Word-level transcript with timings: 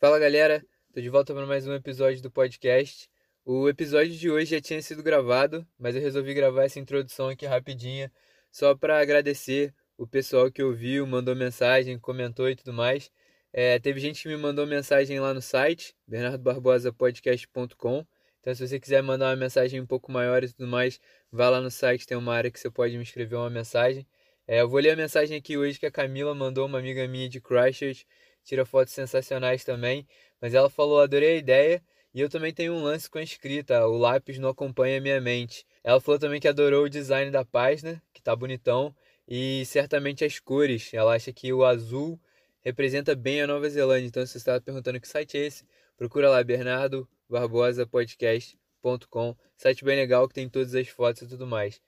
Fala 0.00 0.18
galera, 0.18 0.64
tô 0.94 1.00
de 1.02 1.10
volta 1.10 1.34
para 1.34 1.44
mais 1.44 1.66
um 1.66 1.74
episódio 1.74 2.22
do 2.22 2.30
podcast. 2.30 3.06
O 3.44 3.68
episódio 3.68 4.14
de 4.16 4.30
hoje 4.30 4.52
já 4.52 4.60
tinha 4.60 4.80
sido 4.80 5.02
gravado, 5.02 5.66
mas 5.78 5.94
eu 5.94 6.00
resolvi 6.00 6.32
gravar 6.32 6.64
essa 6.64 6.80
introdução 6.80 7.28
aqui 7.28 7.44
rapidinha, 7.44 8.10
só 8.50 8.74
para 8.74 8.98
agradecer 8.98 9.74
o 9.98 10.06
pessoal 10.06 10.50
que 10.50 10.62
ouviu, 10.62 11.06
mandou 11.06 11.36
mensagem, 11.36 11.98
comentou 11.98 12.48
e 12.48 12.56
tudo 12.56 12.72
mais. 12.72 13.12
É, 13.52 13.78
teve 13.78 14.00
gente 14.00 14.22
que 14.22 14.28
me 14.30 14.38
mandou 14.38 14.66
mensagem 14.66 15.20
lá 15.20 15.34
no 15.34 15.42
site, 15.42 15.94
bernardobarbosapodcast.com. 16.08 18.06
Então, 18.40 18.54
se 18.54 18.66
você 18.66 18.80
quiser 18.80 19.02
mandar 19.02 19.26
uma 19.26 19.36
mensagem 19.36 19.82
um 19.82 19.86
pouco 19.86 20.10
maior 20.10 20.42
e 20.42 20.50
tudo 20.50 20.66
mais, 20.66 20.98
vá 21.30 21.50
lá 21.50 21.60
no 21.60 21.70
site, 21.70 22.06
tem 22.06 22.16
uma 22.16 22.34
área 22.34 22.50
que 22.50 22.58
você 22.58 22.70
pode 22.70 22.96
me 22.96 23.02
escrever 23.02 23.36
uma 23.36 23.50
mensagem. 23.50 24.06
É, 24.46 24.62
eu 24.62 24.68
vou 24.68 24.80
ler 24.80 24.92
a 24.92 24.96
mensagem 24.96 25.36
aqui 25.36 25.58
hoje 25.58 25.78
que 25.78 25.84
a 25.84 25.90
Camila 25.90 26.34
mandou, 26.34 26.66
uma 26.66 26.78
amiga 26.78 27.06
minha 27.06 27.28
de 27.28 27.38
Christchurch, 27.38 28.06
tira 28.44 28.64
fotos 28.64 28.92
sensacionais 28.92 29.64
também. 29.64 30.06
Mas 30.40 30.54
ela 30.54 30.70
falou: 30.70 31.00
adorei 31.00 31.34
a 31.34 31.36
ideia. 31.36 31.82
E 32.12 32.20
eu 32.20 32.28
também 32.28 32.52
tenho 32.52 32.72
um 32.74 32.82
lance 32.82 33.08
com 33.08 33.18
a 33.18 33.22
escrita, 33.22 33.86
o 33.86 33.96
lápis 33.96 34.36
não 34.38 34.48
acompanha 34.48 34.98
a 34.98 35.00
minha 35.00 35.20
mente. 35.20 35.64
Ela 35.84 36.00
falou 36.00 36.18
também 36.18 36.40
que 36.40 36.48
adorou 36.48 36.84
o 36.84 36.88
design 36.90 37.30
da 37.30 37.44
página, 37.44 38.02
que 38.12 38.20
tá 38.20 38.34
bonitão, 38.34 38.92
e 39.28 39.64
certamente 39.64 40.24
as 40.24 40.40
cores. 40.40 40.92
Ela 40.92 41.14
acha 41.14 41.32
que 41.32 41.52
o 41.52 41.64
azul 41.64 42.20
representa 42.62 43.14
bem 43.14 43.42
a 43.42 43.46
Nova 43.46 43.68
Zelândia. 43.68 44.08
Então, 44.08 44.26
se 44.26 44.32
você 44.32 44.38
está 44.38 44.60
perguntando 44.60 45.00
que 45.00 45.06
site 45.06 45.36
é 45.38 45.46
esse, 45.46 45.64
procura 45.96 46.28
lá 46.28 46.42
Bernardo 46.42 47.08
Barbosa 47.28 47.86
Podcast.com. 47.86 49.36
Site 49.56 49.84
bem 49.84 49.96
legal 49.96 50.26
que 50.26 50.34
tem 50.34 50.48
todas 50.48 50.74
as 50.74 50.88
fotos 50.88 51.22
e 51.22 51.28
tudo 51.28 51.46
mais. 51.46 51.80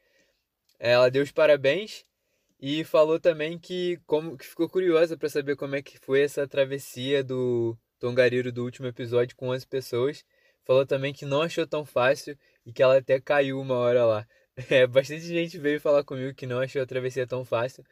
Ela 0.79 1.11
deu 1.11 1.23
os 1.23 1.33
parabéns 1.33 2.05
e 2.63 2.85
falou 2.85 3.19
também 3.19 3.59
que, 3.59 4.01
como, 4.07 4.39
que 4.39 4.47
ficou 4.47 4.69
curiosa 4.69 5.17
para 5.17 5.29
saber 5.29 5.57
como 5.57 5.75
é 5.75 5.83
que 5.83 5.99
foi 5.99 6.23
essa 6.23 6.47
travessia 6.47 7.25
do 7.25 7.77
Tongariro 7.99 8.53
do 8.53 8.63
último 8.63 8.87
episódio 8.87 9.35
com 9.37 9.49
11 9.49 9.67
pessoas. 9.67 10.25
Falou 10.65 10.87
também 10.87 11.13
que 11.13 11.27
não 11.27 11.43
achou 11.43 11.67
tão 11.67 11.85
fácil 11.85 12.39
e 12.65 12.73
que 12.73 12.81
ela 12.81 12.99
até 12.99 13.21
caiu 13.21 13.61
uma 13.61 13.75
hora 13.75 14.07
lá. 14.07 14.27
É, 14.71 14.87
bastante 14.87 15.23
gente 15.23 15.57
veio 15.57 15.81
falar 15.81 16.05
comigo 16.05 16.35
que 16.35 16.47
não 16.47 16.61
achou 16.61 16.83
a 16.83 16.87
travessia 16.87 17.27
tão 17.27 17.43
fácil. 17.43 17.83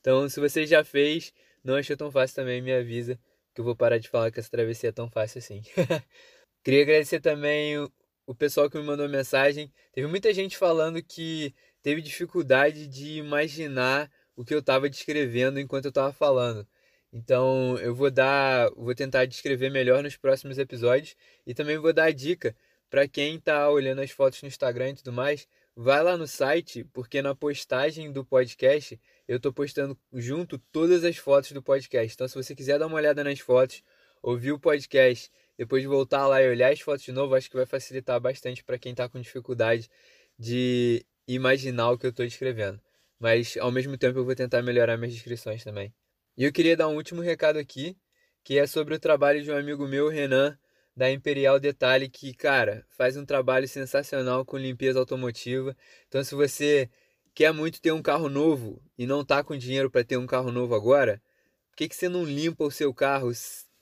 Então, 0.00 0.26
se 0.30 0.40
você 0.40 0.66
já 0.66 0.82
fez, 0.82 1.30
não 1.62 1.74
achou 1.76 1.94
tão 1.94 2.10
fácil 2.10 2.36
também, 2.36 2.62
me 2.62 2.72
avisa 2.72 3.20
que 3.54 3.60
eu 3.60 3.64
vou 3.64 3.76
parar 3.76 3.98
de 3.98 4.08
falar 4.08 4.30
que 4.30 4.40
essa 4.40 4.50
travessia 4.50 4.88
é 4.88 4.92
tão 4.92 5.10
fácil 5.10 5.40
assim. 5.40 5.62
Queria 6.64 6.82
agradecer 6.82 7.20
também 7.20 7.78
o, 7.78 7.92
o 8.26 8.34
pessoal 8.34 8.70
que 8.70 8.78
me 8.78 8.84
mandou 8.84 9.06
mensagem. 9.10 9.70
Teve 9.92 10.06
muita 10.06 10.32
gente 10.32 10.56
falando 10.56 11.02
que 11.02 11.54
teve 11.82 12.00
dificuldade 12.00 12.86
de 12.88 13.18
imaginar 13.18 14.10
o 14.36 14.44
que 14.44 14.54
eu 14.54 14.60
estava 14.60 14.88
descrevendo 14.88 15.58
enquanto 15.58 15.86
eu 15.86 15.90
estava 15.90 16.12
falando. 16.12 16.66
Então 17.12 17.78
eu 17.78 17.94
vou 17.94 18.10
dar, 18.10 18.70
vou 18.76 18.94
tentar 18.94 19.24
descrever 19.24 19.70
melhor 19.70 20.02
nos 20.02 20.16
próximos 20.16 20.58
episódios 20.58 21.16
e 21.46 21.54
também 21.54 21.78
vou 21.78 21.92
dar 21.92 22.04
a 22.04 22.12
dica 22.12 22.54
para 22.90 23.08
quem 23.08 23.36
está 23.36 23.68
olhando 23.70 24.00
as 24.00 24.10
fotos 24.10 24.40
no 24.42 24.48
Instagram 24.48 24.90
e 24.90 24.94
tudo 24.96 25.12
mais, 25.12 25.48
vai 25.74 26.02
lá 26.02 26.16
no 26.16 26.26
site, 26.26 26.84
porque 26.92 27.20
na 27.20 27.34
postagem 27.34 28.12
do 28.12 28.24
podcast 28.24 28.98
eu 29.28 29.36
estou 29.38 29.52
postando 29.52 29.98
junto 30.12 30.58
todas 30.58 31.04
as 31.04 31.16
fotos 31.16 31.52
do 31.52 31.62
podcast. 31.62 32.14
Então, 32.14 32.28
se 32.28 32.34
você 32.34 32.54
quiser 32.54 32.78
dar 32.78 32.86
uma 32.86 32.96
olhada 32.96 33.24
nas 33.24 33.40
fotos, 33.40 33.82
ouvir 34.22 34.52
o 34.52 34.58
podcast, 34.58 35.30
depois 35.58 35.84
voltar 35.84 36.26
lá 36.26 36.42
e 36.42 36.48
olhar 36.48 36.72
as 36.72 36.80
fotos 36.80 37.04
de 37.04 37.12
novo, 37.12 37.34
acho 37.34 37.50
que 37.50 37.56
vai 37.56 37.66
facilitar 37.66 38.20
bastante 38.20 38.64
para 38.64 38.78
quem 38.78 38.92
está 38.92 39.08
com 39.08 39.20
dificuldade 39.20 39.90
de 40.38 41.04
imaginar 41.26 41.90
o 41.90 41.98
que 41.98 42.06
eu 42.06 42.10
estou 42.10 42.24
descrevendo. 42.24 42.80
Mas, 43.18 43.56
ao 43.56 43.72
mesmo 43.72 43.96
tempo, 43.96 44.18
eu 44.18 44.24
vou 44.24 44.34
tentar 44.34 44.62
melhorar 44.62 44.96
minhas 44.96 45.14
descrições 45.14 45.64
também. 45.64 45.94
E 46.36 46.44
eu 46.44 46.52
queria 46.52 46.76
dar 46.76 46.88
um 46.88 46.96
último 46.96 47.22
recado 47.22 47.58
aqui, 47.58 47.96
que 48.44 48.58
é 48.58 48.66
sobre 48.66 48.94
o 48.94 49.00
trabalho 49.00 49.42
de 49.42 49.50
um 49.50 49.56
amigo 49.56 49.86
meu, 49.88 50.08
Renan, 50.08 50.58
da 50.96 51.10
Imperial 51.10 51.58
Detalhe, 51.58 52.08
que, 52.08 52.34
cara, 52.34 52.84
faz 52.90 53.16
um 53.16 53.24
trabalho 53.24 53.66
sensacional 53.66 54.44
com 54.44 54.56
limpeza 54.56 54.98
automotiva. 54.98 55.76
Então, 56.08 56.22
se 56.22 56.34
você 56.34 56.90
quer 57.34 57.52
muito 57.52 57.80
ter 57.80 57.92
um 57.92 58.02
carro 58.02 58.28
novo 58.28 58.82
e 58.96 59.06
não 59.06 59.24
tá 59.24 59.44
com 59.44 59.56
dinheiro 59.56 59.90
para 59.90 60.04
ter 60.04 60.16
um 60.16 60.26
carro 60.26 60.50
novo 60.50 60.74
agora, 60.74 61.22
por 61.70 61.76
que, 61.76 61.88
que 61.88 61.94
você 61.94 62.08
não 62.08 62.24
limpa 62.24 62.64
o 62.64 62.70
seu 62.70 62.94
carro 62.94 63.30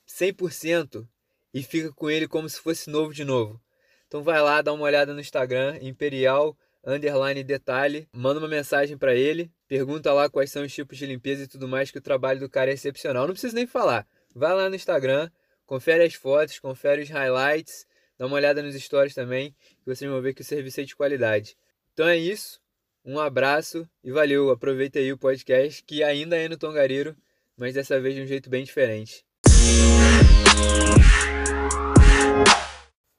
100% 0.05 1.07
e 1.53 1.63
fica 1.63 1.93
com 1.93 2.09
ele 2.09 2.27
como 2.27 2.49
se 2.49 2.59
fosse 2.59 2.89
novo 2.89 3.13
de 3.13 3.23
novo? 3.23 3.61
Então 4.07 4.23
vai 4.23 4.41
lá, 4.41 4.61
dá 4.61 4.73
uma 4.73 4.83
olhada 4.83 5.13
no 5.13 5.21
Instagram, 5.21 5.77
Imperial 5.81 6.57
underline 6.85 7.43
detalhe, 7.43 8.07
manda 8.13 8.39
uma 8.39 8.47
mensagem 8.47 8.95
para 8.95 9.15
ele, 9.15 9.51
pergunta 9.67 10.13
lá 10.13 10.29
quais 10.29 10.51
são 10.51 10.63
os 10.63 10.71
tipos 10.71 10.97
de 10.97 11.05
limpeza 11.07 11.43
e 11.43 11.47
tudo 11.47 11.67
mais, 11.67 11.89
que 11.89 11.97
o 11.97 12.01
trabalho 12.01 12.39
do 12.39 12.49
cara 12.49 12.69
é 12.69 12.75
excepcional. 12.75 13.25
Não 13.25 13.33
precisa 13.33 13.55
nem 13.55 13.65
falar. 13.65 14.07
Vai 14.35 14.53
lá 14.53 14.69
no 14.69 14.75
Instagram, 14.75 15.29
confere 15.65 16.03
as 16.03 16.13
fotos, 16.13 16.59
confere 16.59 17.01
os 17.01 17.09
highlights, 17.09 17.87
dá 18.17 18.27
uma 18.27 18.35
olhada 18.35 18.61
nos 18.61 18.75
stories 18.75 19.15
também, 19.15 19.55
que 19.83 19.85
vocês 19.85 20.09
vão 20.09 20.21
ver 20.21 20.35
que 20.35 20.41
o 20.41 20.45
serviço 20.45 20.81
é 20.81 20.83
de 20.83 20.95
qualidade. 20.95 21.57
Então 21.93 22.07
é 22.07 22.17
isso. 22.17 22.61
Um 23.03 23.19
abraço 23.19 23.87
e 24.03 24.11
valeu. 24.11 24.51
Aproveita 24.51 24.99
aí 24.99 25.11
o 25.11 25.17
podcast 25.17 25.83
que 25.83 26.03
ainda 26.03 26.35
é 26.35 26.47
no 26.47 26.57
Tongariro, 26.57 27.15
mas 27.57 27.73
dessa 27.73 27.99
vez 27.99 28.13
de 28.13 28.21
um 28.21 28.27
jeito 28.27 28.49
bem 28.49 28.63
diferente. 28.63 29.25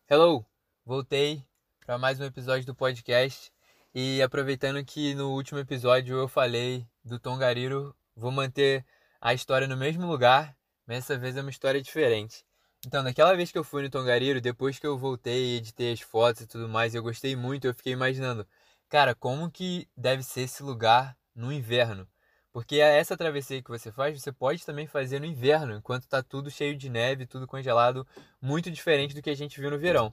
Hello, 0.08 0.44
voltei 0.84 1.42
para 1.84 1.98
mais 1.98 2.20
um 2.20 2.24
episódio 2.24 2.66
do 2.66 2.74
podcast 2.74 3.55
e 3.98 4.20
aproveitando 4.20 4.84
que 4.84 5.14
no 5.14 5.30
último 5.32 5.58
episódio 5.58 6.18
eu 6.18 6.28
falei 6.28 6.86
do 7.02 7.18
Tongariro, 7.18 7.96
vou 8.14 8.30
manter 8.30 8.84
a 9.18 9.32
história 9.32 9.66
no 9.66 9.74
mesmo 9.74 10.06
lugar, 10.06 10.54
mas 10.86 10.98
dessa 10.98 11.16
vez 11.16 11.34
é 11.34 11.40
uma 11.40 11.48
história 11.48 11.80
diferente. 11.80 12.44
Então, 12.86 13.02
naquela 13.02 13.34
vez 13.34 13.50
que 13.50 13.56
eu 13.56 13.64
fui 13.64 13.82
no 13.82 13.88
Tongariro, 13.88 14.38
depois 14.38 14.78
que 14.78 14.86
eu 14.86 14.98
voltei 14.98 15.54
e 15.54 15.56
editei 15.56 15.94
as 15.94 16.02
fotos 16.02 16.42
e 16.42 16.46
tudo 16.46 16.68
mais, 16.68 16.94
eu 16.94 17.02
gostei 17.02 17.34
muito, 17.34 17.66
eu 17.66 17.72
fiquei 17.72 17.94
imaginando, 17.94 18.46
Cara, 18.90 19.14
como 19.14 19.50
que 19.50 19.88
deve 19.96 20.22
ser 20.22 20.42
esse 20.42 20.62
lugar 20.62 21.16
no 21.34 21.50
inverno? 21.50 22.06
Porque 22.52 22.76
essa 22.76 23.16
travessia 23.16 23.62
que 23.62 23.70
você 23.70 23.90
faz, 23.90 24.20
você 24.20 24.30
pode 24.30 24.62
também 24.66 24.86
fazer 24.86 25.20
no 25.20 25.26
inverno, 25.26 25.74
enquanto 25.74 26.06
tá 26.06 26.22
tudo 26.22 26.50
cheio 26.50 26.76
de 26.76 26.90
neve, 26.90 27.26
tudo 27.26 27.46
congelado, 27.46 28.06
muito 28.42 28.70
diferente 28.70 29.14
do 29.14 29.22
que 29.22 29.30
a 29.30 29.34
gente 29.34 29.58
viu 29.58 29.70
no 29.70 29.78
verão. 29.78 30.12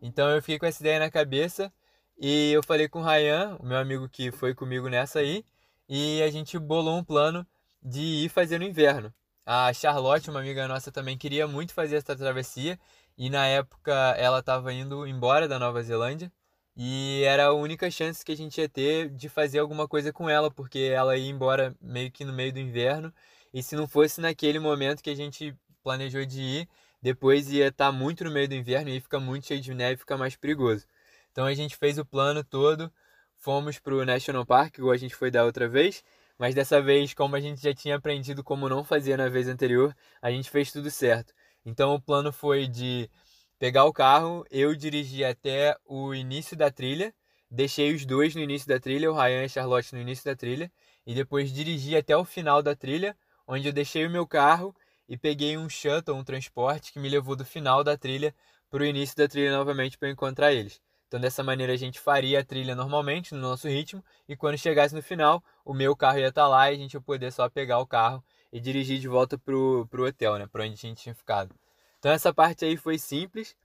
Então 0.00 0.30
eu 0.30 0.40
fiquei 0.40 0.58
com 0.58 0.64
essa 0.64 0.82
ideia 0.82 0.98
na 0.98 1.10
cabeça 1.10 1.70
e 2.18 2.52
eu 2.52 2.62
falei 2.62 2.88
com 2.88 3.00
o 3.00 3.04
Ryan, 3.04 3.56
o 3.60 3.66
meu 3.66 3.78
amigo 3.78 4.08
que 4.08 4.30
foi 4.32 4.54
comigo 4.54 4.88
nessa 4.88 5.20
aí, 5.20 5.44
e 5.88 6.22
a 6.22 6.30
gente 6.30 6.58
bolou 6.58 6.98
um 6.98 7.04
plano 7.04 7.46
de 7.82 8.00
ir 8.00 8.28
fazer 8.28 8.58
no 8.58 8.64
inverno. 8.64 9.12
A 9.46 9.72
Charlotte, 9.72 10.30
uma 10.30 10.40
amiga 10.40 10.68
nossa, 10.68 10.92
também 10.92 11.16
queria 11.16 11.46
muito 11.46 11.72
fazer 11.72 11.96
essa 11.96 12.14
travessia 12.16 12.78
e 13.16 13.30
na 13.30 13.46
época 13.46 13.92
ela 14.18 14.40
estava 14.40 14.72
indo 14.72 15.06
embora 15.06 15.48
da 15.48 15.58
Nova 15.58 15.82
Zelândia 15.82 16.30
e 16.76 17.22
era 17.24 17.46
a 17.46 17.52
única 17.52 17.90
chance 17.90 18.24
que 18.24 18.32
a 18.32 18.36
gente 18.36 18.60
ia 18.60 18.68
ter 18.68 19.10
de 19.10 19.28
fazer 19.28 19.58
alguma 19.58 19.88
coisa 19.88 20.12
com 20.12 20.30
ela, 20.30 20.50
porque 20.50 20.78
ela 20.94 21.16
ia 21.16 21.28
embora 21.30 21.74
meio 21.80 22.10
que 22.12 22.24
no 22.24 22.32
meio 22.32 22.52
do 22.52 22.60
inverno. 22.60 23.12
E 23.52 23.62
se 23.62 23.74
não 23.74 23.88
fosse 23.88 24.20
naquele 24.20 24.60
momento 24.60 25.02
que 25.02 25.10
a 25.10 25.16
gente 25.16 25.56
planejou 25.82 26.24
de 26.24 26.40
ir, 26.40 26.68
depois 27.02 27.50
ia 27.52 27.68
estar 27.68 27.86
tá 27.86 27.92
muito 27.92 28.22
no 28.24 28.30
meio 28.30 28.48
do 28.48 28.54
inverno 28.54 28.90
e 28.90 28.94
ia 28.94 29.00
ficar 29.00 29.18
muito 29.18 29.46
cheio 29.46 29.60
de 29.60 29.74
neve 29.74 29.96
ficar 29.96 30.16
mais 30.16 30.36
perigoso. 30.36 30.86
Então 31.32 31.46
a 31.46 31.54
gente 31.54 31.76
fez 31.76 31.98
o 31.98 32.04
plano 32.04 32.42
todo, 32.44 32.92
fomos 33.36 33.78
para 33.78 33.94
o 33.94 34.04
National 34.04 34.44
Park, 34.44 34.78
igual 34.78 34.92
a 34.92 34.96
gente 34.96 35.14
foi 35.14 35.30
da 35.30 35.44
outra 35.44 35.68
vez, 35.68 36.02
mas 36.38 36.54
dessa 36.54 36.80
vez, 36.80 37.14
como 37.14 37.36
a 37.36 37.40
gente 37.40 37.60
já 37.62 37.74
tinha 37.74 37.96
aprendido 37.96 38.44
como 38.44 38.68
não 38.68 38.84
fazer 38.84 39.16
na 39.16 39.28
vez 39.28 39.48
anterior, 39.48 39.94
a 40.22 40.30
gente 40.30 40.50
fez 40.50 40.70
tudo 40.72 40.90
certo. 40.90 41.32
Então 41.64 41.94
o 41.94 42.00
plano 42.00 42.32
foi 42.32 42.66
de 42.66 43.10
pegar 43.58 43.84
o 43.84 43.92
carro, 43.92 44.44
eu 44.50 44.74
dirigi 44.74 45.24
até 45.24 45.76
o 45.84 46.14
início 46.14 46.56
da 46.56 46.70
trilha, 46.70 47.12
deixei 47.50 47.94
os 47.94 48.04
dois 48.06 48.34
no 48.34 48.40
início 48.40 48.68
da 48.68 48.78
trilha, 48.78 49.10
o 49.10 49.14
Ryan 49.14 49.42
e 49.42 49.44
a 49.44 49.48
Charlotte 49.48 49.94
no 49.94 50.00
início 50.00 50.24
da 50.24 50.36
trilha, 50.36 50.70
e 51.06 51.14
depois 51.14 51.52
dirigi 51.52 51.96
até 51.96 52.16
o 52.16 52.24
final 52.24 52.62
da 52.62 52.76
trilha, 52.76 53.16
onde 53.46 53.68
eu 53.68 53.72
deixei 53.72 54.06
o 54.06 54.10
meu 54.10 54.26
carro 54.26 54.74
e 55.08 55.16
peguei 55.16 55.56
um 55.56 55.68
shuttle, 55.68 56.14
um 56.14 56.24
transporte 56.24 56.92
que 56.92 56.98
me 57.00 57.08
levou 57.08 57.34
do 57.34 57.44
final 57.44 57.82
da 57.82 57.96
trilha 57.96 58.34
para 58.70 58.82
o 58.82 58.86
início 58.86 59.16
da 59.16 59.26
trilha 59.26 59.56
novamente 59.56 59.96
para 59.98 60.10
encontrar 60.10 60.52
eles. 60.52 60.80
Então, 61.08 61.18
dessa 61.18 61.42
maneira, 61.42 61.72
a 61.72 61.76
gente 61.76 61.98
faria 61.98 62.40
a 62.40 62.44
trilha 62.44 62.74
normalmente, 62.74 63.34
no 63.34 63.40
nosso 63.40 63.66
ritmo, 63.66 64.04
e 64.28 64.36
quando 64.36 64.58
chegasse 64.58 64.94
no 64.94 65.02
final, 65.02 65.42
o 65.64 65.72
meu 65.72 65.96
carro 65.96 66.18
ia 66.18 66.28
estar 66.28 66.42
tá 66.42 66.48
lá 66.48 66.70
e 66.70 66.74
a 66.74 66.78
gente 66.78 66.94
ia 66.94 67.00
poder 67.00 67.32
só 67.32 67.48
pegar 67.48 67.78
o 67.78 67.86
carro 67.86 68.22
e 68.52 68.60
dirigir 68.60 68.98
de 68.98 69.08
volta 69.08 69.38
para 69.38 69.54
o 69.54 69.88
hotel, 70.06 70.38
né, 70.38 70.46
para 70.46 70.64
onde 70.64 70.74
a 70.74 70.76
gente 70.76 71.02
tinha 71.02 71.14
ficado. 71.14 71.54
Então 71.98 72.12
essa 72.12 72.32
parte 72.32 72.64
aí 72.64 72.76
foi 72.76 72.98
simples. 72.98 73.56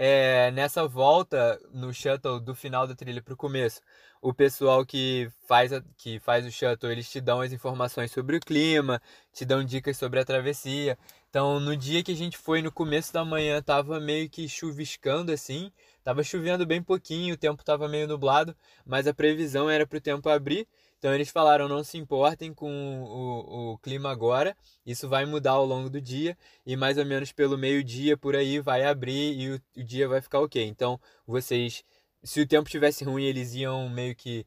É, 0.00 0.52
nessa 0.52 0.86
volta 0.86 1.60
no 1.72 1.92
shuttle 1.92 2.38
do 2.38 2.54
final 2.54 2.86
da 2.86 2.94
trilha 2.94 3.20
para 3.20 3.34
o 3.34 3.36
começo, 3.36 3.80
o 4.22 4.32
pessoal 4.32 4.86
que 4.86 5.28
faz, 5.46 5.72
a, 5.72 5.82
que 5.96 6.20
faz 6.20 6.46
o 6.46 6.52
shuttle, 6.52 6.92
eles 6.92 7.10
te 7.10 7.20
dão 7.20 7.40
as 7.40 7.52
informações 7.52 8.12
sobre 8.12 8.36
o 8.36 8.40
clima, 8.40 9.02
te 9.32 9.44
dão 9.44 9.64
dicas 9.64 9.96
sobre 9.96 10.20
a 10.20 10.24
travessia. 10.24 10.96
Então, 11.30 11.60
no 11.60 11.76
dia 11.76 12.02
que 12.02 12.12
a 12.12 12.16
gente 12.16 12.38
foi, 12.38 12.62
no 12.62 12.72
começo 12.72 13.12
da 13.12 13.22
manhã, 13.22 13.60
tava 13.60 14.00
meio 14.00 14.30
que 14.30 14.48
chuviscando 14.48 15.30
assim, 15.30 15.70
tava 16.02 16.22
chovendo 16.24 16.64
bem 16.64 16.82
pouquinho, 16.82 17.34
o 17.34 17.36
tempo 17.36 17.62
tava 17.62 17.86
meio 17.86 18.08
nublado, 18.08 18.56
mas 18.84 19.06
a 19.06 19.12
previsão 19.12 19.68
era 19.68 19.86
para 19.86 19.98
o 19.98 20.00
tempo 20.00 20.26
abrir 20.30 20.66
Então 20.98 21.14
eles 21.14 21.28
falaram: 21.28 21.68
não 21.68 21.84
se 21.84 21.98
importem 21.98 22.54
com 22.54 22.70
o, 23.02 23.72
o, 23.74 23.78
clima 23.78 24.10
agora, 24.10 24.56
isso 24.86 25.06
vai 25.06 25.26
mudar 25.26 25.52
ao 25.52 25.66
longo 25.66 25.90
do 25.90 26.00
dia 26.00 26.36
e 26.64 26.76
mais 26.76 26.96
ou 26.96 27.04
menos 27.04 27.30
pelo 27.30 27.58
meio-dia 27.58 28.16
por 28.16 28.34
aí 28.34 28.58
vai 28.60 28.84
abrir 28.84 29.38
e 29.38 29.50
o, 29.50 29.60
o 29.80 29.84
dia 29.84 30.08
vai 30.08 30.22
ficar 30.22 30.40
ok. 30.40 30.64
Então 30.66 30.98
vocês, 31.26 31.84
se 32.22 32.40
o 32.40 32.46
tempo 32.46 32.70
tivesse 32.70 33.04
ruim, 33.04 33.24
eles 33.24 33.54
iam 33.54 33.88
meio 33.90 34.16
que 34.16 34.46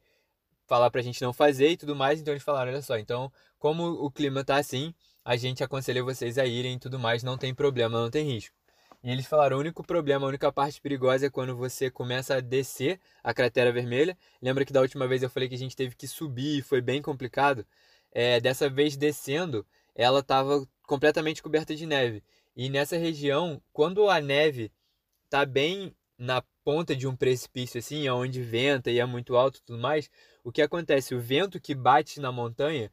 falar 0.66 0.90
pra 0.90 1.02
gente 1.02 1.22
não 1.22 1.34
fazer 1.34 1.70
e 1.70 1.78
tudo 1.78 1.96
mais. 1.96 2.20
Então 2.20 2.34
eles 2.34 2.44
falaram: 2.44 2.72
olha 2.72 2.82
só, 2.82 2.98
então 2.98 3.32
como 3.60 3.84
o 3.86 4.10
clima 4.12 4.44
tá 4.44 4.58
assim, 4.58 4.94
a 5.24 5.36
gente 5.36 5.64
aconselha 5.64 6.04
vocês 6.04 6.38
a 6.38 6.46
irem 6.46 6.76
e 6.76 6.80
tudo 6.80 7.00
mais, 7.00 7.24
não 7.24 7.38
tem 7.38 7.54
problema, 7.54 8.00
não 8.02 8.10
tem 8.10 8.26
risco. 8.26 8.56
E 9.04 9.12
eles 9.12 9.26
falaram: 9.26 9.58
o 9.58 9.60
único 9.60 9.84
problema, 9.84 10.26
a 10.26 10.30
única 10.30 10.52
parte 10.52 10.80
perigosa 10.80 11.26
é 11.26 11.30
quando 11.30 11.56
você 11.56 11.90
começa 11.90 12.36
a 12.36 12.40
descer 12.40 13.00
a 13.24 13.34
cratera 13.34 13.72
vermelha. 13.72 14.18
Lembra 14.42 14.66
que 14.66 14.74
da 14.74 14.82
última 14.82 15.08
vez 15.08 15.24
eu 15.24 15.30
falei 15.30 15.50
que 15.50 15.56
a 15.56 15.58
gente 15.58 15.76
teve 15.76 15.96
que 15.96 16.08
subir 16.08 16.60
e 16.60 16.62
foi 16.62 16.82
bem 16.82 17.02
complicado? 17.02 17.66
É, 18.12 18.40
dessa 18.40 18.70
vez 18.70 18.96
descendo, 18.98 19.66
ela 19.96 20.20
estava 20.20 20.68
completamente 20.84 21.42
coberta 21.42 21.76
de 21.76 21.86
neve. 21.86 22.24
E 22.56 22.70
nessa 22.70 22.98
região, 22.98 23.62
quando 23.72 24.10
a 24.10 24.20
neve 24.20 24.72
está 25.26 25.46
bem 25.46 25.96
na 26.18 26.44
ponta 26.64 26.96
de 26.96 27.08
um 27.08 27.16
precipício 27.16 27.80
assim, 27.80 28.08
onde 28.10 28.44
venta 28.44 28.92
e 28.92 29.00
é 29.00 29.06
muito 29.06 29.36
alto 29.36 29.58
e 29.58 29.62
tudo 29.64 29.80
mais, 29.80 30.10
o 30.44 30.52
que 30.52 30.62
acontece? 30.62 31.16
O 31.16 31.22
vento 31.22 31.60
que 31.60 31.74
bate 31.74 32.20
na 32.20 32.32
montanha, 32.32 32.92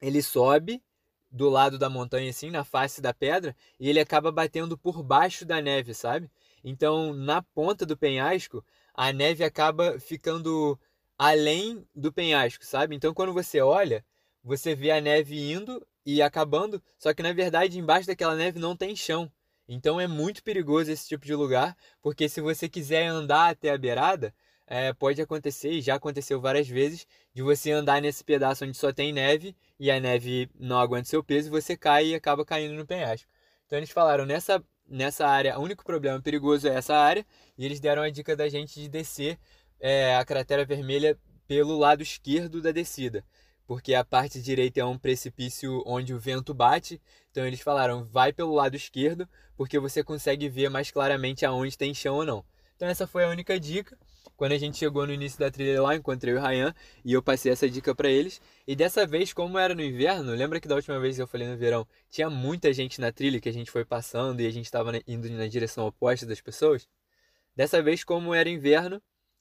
ele 0.00 0.22
sobe 0.22 0.82
do 1.30 1.48
lado 1.48 1.78
da 1.78 1.90
montanha, 1.90 2.30
assim, 2.30 2.50
na 2.50 2.64
face 2.64 3.00
da 3.00 3.12
pedra, 3.12 3.54
e 3.78 3.88
ele 3.88 4.00
acaba 4.00 4.32
batendo 4.32 4.76
por 4.78 5.02
baixo 5.02 5.44
da 5.44 5.60
neve, 5.60 5.92
sabe? 5.94 6.30
Então, 6.64 7.12
na 7.12 7.42
ponta 7.42 7.84
do 7.84 7.96
penhasco, 7.96 8.64
a 8.94 9.12
neve 9.12 9.44
acaba 9.44 9.98
ficando 10.00 10.78
além 11.18 11.86
do 11.94 12.12
penhasco, 12.12 12.64
sabe? 12.64 12.94
Então, 12.94 13.14
quando 13.14 13.32
você 13.32 13.60
olha, 13.60 14.04
você 14.42 14.74
vê 14.74 14.90
a 14.90 15.00
neve 15.00 15.52
indo 15.52 15.86
e 16.04 16.22
acabando, 16.22 16.82
só 16.98 17.12
que 17.12 17.22
na 17.22 17.32
verdade, 17.32 17.78
embaixo 17.78 18.06
daquela 18.06 18.34
neve 18.34 18.58
não 18.58 18.76
tem 18.76 18.94
chão. 18.94 19.30
Então, 19.68 20.00
é 20.00 20.06
muito 20.06 20.42
perigoso 20.42 20.90
esse 20.90 21.08
tipo 21.08 21.26
de 21.26 21.34
lugar, 21.34 21.76
porque 22.00 22.28
se 22.28 22.40
você 22.40 22.68
quiser 22.68 23.06
andar 23.06 23.50
até 23.50 23.70
a 23.70 23.78
beirada, 23.78 24.32
é, 24.66 24.92
pode 24.92 25.20
acontecer, 25.22 25.70
e 25.70 25.80
já 25.80 25.94
aconteceu 25.94 26.40
várias 26.40 26.68
vezes, 26.68 27.06
de 27.32 27.42
você 27.42 27.70
andar 27.70 28.00
nesse 28.02 28.24
pedaço 28.24 28.64
onde 28.64 28.76
só 28.76 28.92
tem 28.92 29.12
neve 29.12 29.56
e 29.78 29.90
a 29.90 30.00
neve 30.00 30.50
não 30.58 30.78
aguenta 30.78 31.08
seu 31.08 31.22
peso 31.22 31.48
e 31.48 31.50
você 31.50 31.76
cai 31.76 32.08
e 32.08 32.14
acaba 32.14 32.44
caindo 32.44 32.74
no 32.74 32.86
penhasco. 32.86 33.28
Então 33.66 33.78
eles 33.78 33.90
falaram, 33.90 34.26
nessa, 34.26 34.62
nessa 34.88 35.26
área, 35.26 35.58
o 35.58 35.62
único 35.62 35.84
problema 35.84 36.20
perigoso 36.20 36.68
é 36.68 36.74
essa 36.74 36.96
área, 36.96 37.24
e 37.56 37.64
eles 37.64 37.80
deram 37.80 38.02
a 38.02 38.10
dica 38.10 38.34
da 38.34 38.48
gente 38.48 38.80
de 38.80 38.88
descer 38.88 39.38
é, 39.78 40.16
a 40.16 40.24
cratera 40.24 40.64
vermelha 40.64 41.18
pelo 41.46 41.78
lado 41.78 42.02
esquerdo 42.02 42.60
da 42.60 42.72
descida, 42.72 43.24
porque 43.66 43.94
a 43.94 44.04
parte 44.04 44.40
direita 44.40 44.80
é 44.80 44.84
um 44.84 44.98
precipício 44.98 45.82
onde 45.86 46.12
o 46.12 46.18
vento 46.18 46.52
bate, 46.52 47.00
então 47.30 47.46
eles 47.46 47.60
falaram, 47.60 48.04
vai 48.04 48.32
pelo 48.32 48.54
lado 48.54 48.74
esquerdo, 48.76 49.28
porque 49.56 49.78
você 49.78 50.02
consegue 50.02 50.48
ver 50.48 50.68
mais 50.68 50.90
claramente 50.90 51.44
aonde 51.46 51.76
tem 51.76 51.94
chão 51.94 52.16
ou 52.16 52.24
não. 52.24 52.44
Então 52.74 52.88
essa 52.88 53.06
foi 53.06 53.24
a 53.24 53.28
única 53.28 53.58
dica. 53.58 53.96
Quando 54.36 54.52
a 54.52 54.58
gente 54.58 54.76
chegou 54.76 55.06
no 55.06 55.12
início 55.12 55.38
da 55.38 55.50
trilha 55.50 55.80
lá, 55.80 55.96
encontrei 55.96 56.34
o 56.34 56.40
Ryan 56.40 56.74
e 57.04 57.12
eu 57.12 57.22
passei 57.22 57.50
essa 57.50 57.68
dica 57.68 57.94
para 57.94 58.10
eles. 58.10 58.40
E 58.66 58.76
dessa 58.76 59.06
vez, 59.06 59.32
como 59.32 59.58
era 59.58 59.74
no 59.74 59.82
inverno, 59.82 60.32
lembra 60.32 60.60
que 60.60 60.68
da 60.68 60.74
última 60.74 61.00
vez 61.00 61.18
eu 61.18 61.26
falei 61.26 61.48
no 61.48 61.56
verão, 61.56 61.86
tinha 62.10 62.28
muita 62.28 62.72
gente 62.72 63.00
na 63.00 63.10
trilha 63.10 63.40
que 63.40 63.48
a 63.48 63.52
gente 63.52 63.70
foi 63.70 63.84
passando 63.84 64.40
e 64.40 64.46
a 64.46 64.50
gente 64.50 64.66
estava 64.66 64.92
indo 65.06 65.28
na 65.30 65.46
direção 65.46 65.86
oposta 65.86 66.26
das 66.26 66.40
pessoas? 66.40 66.86
Dessa 67.54 67.82
vez, 67.82 68.04
como 68.04 68.34
era 68.34 68.50
inverno, 68.50 69.00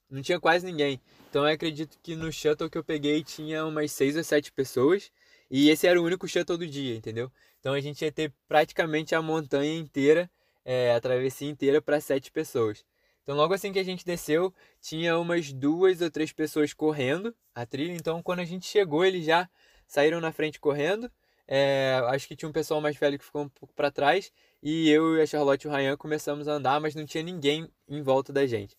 não 0.10 0.22
tinha 0.22 0.40
quase 0.40 0.66
ninguém. 0.66 1.02
Então 1.30 1.46
eu 1.46 1.54
acredito 1.54 1.98
que 2.02 2.16
no 2.16 2.32
shuttle 2.32 2.70
que 2.70 2.78
eu 2.78 2.84
peguei 2.84 3.24
tinha 3.24 3.66
umas 3.66 3.92
6 3.92 4.16
ou 4.16 4.24
7 4.24 4.52
pessoas. 4.54 5.12
E 5.52 5.70
esse 5.70 5.86
era 5.88 6.02
o 6.02 6.06
único 6.06 6.28
shuttle 6.28 6.58
do 6.58 6.66
dia, 6.66 6.96
entendeu? 6.96 7.32
Então 7.60 7.74
a 7.74 7.82
gente 7.82 8.04
ia 8.04 8.12
ter 8.12 8.34
praticamente 8.48 9.14
a 9.14 9.22
montanha 9.22 9.78
inteira, 9.78 10.30
é, 10.64 10.94
a 10.94 11.02
travessia 11.02 11.50
inteira 11.50 11.82
para 11.82 12.00
7 12.00 12.32
pessoas. 12.32 12.86
Então, 13.26 13.36
logo 13.36 13.56
assim 13.56 13.74
que 13.74 13.80
a 13.80 13.84
gente 13.84 14.06
desceu, 14.06 14.54
tinha 14.80 15.18
umas 15.18 15.52
duas 15.52 16.00
ou 16.00 16.12
três 16.12 16.32
pessoas 16.32 16.74
correndo 16.74 17.36
a 17.56 17.66
trilha. 17.66 17.94
Então, 17.94 18.22
quando 18.22 18.42
a 18.42 18.46
gente 18.46 18.68
chegou, 18.68 19.04
eles 19.04 19.26
já 19.26 19.50
saíram 19.88 20.22
na 20.22 20.32
frente 20.32 20.60
correndo. 20.60 21.12
É, 21.48 22.00
acho 22.10 22.28
que 22.28 22.36
tinha 22.36 22.48
um 22.48 22.52
pessoal 22.54 22.80
mais 22.80 22.96
velho 22.96 23.18
que 23.18 23.26
ficou 23.26 23.42
um 23.42 23.50
pouco 23.50 23.74
para 23.74 23.90
trás. 23.90 24.32
E 24.62 24.92
eu 24.92 25.18
e 25.18 25.22
a 25.24 25.26
Charlotte 25.26 25.64
e 25.64 25.68
o 25.68 25.72
Ryan 25.72 25.98
começamos 25.98 26.48
a 26.48 26.54
andar, 26.54 26.80
mas 26.80 26.94
não 26.94 27.04
tinha 27.04 27.24
ninguém 27.24 27.68
em 27.88 28.00
volta 28.04 28.32
da 28.32 28.46
gente. 28.46 28.78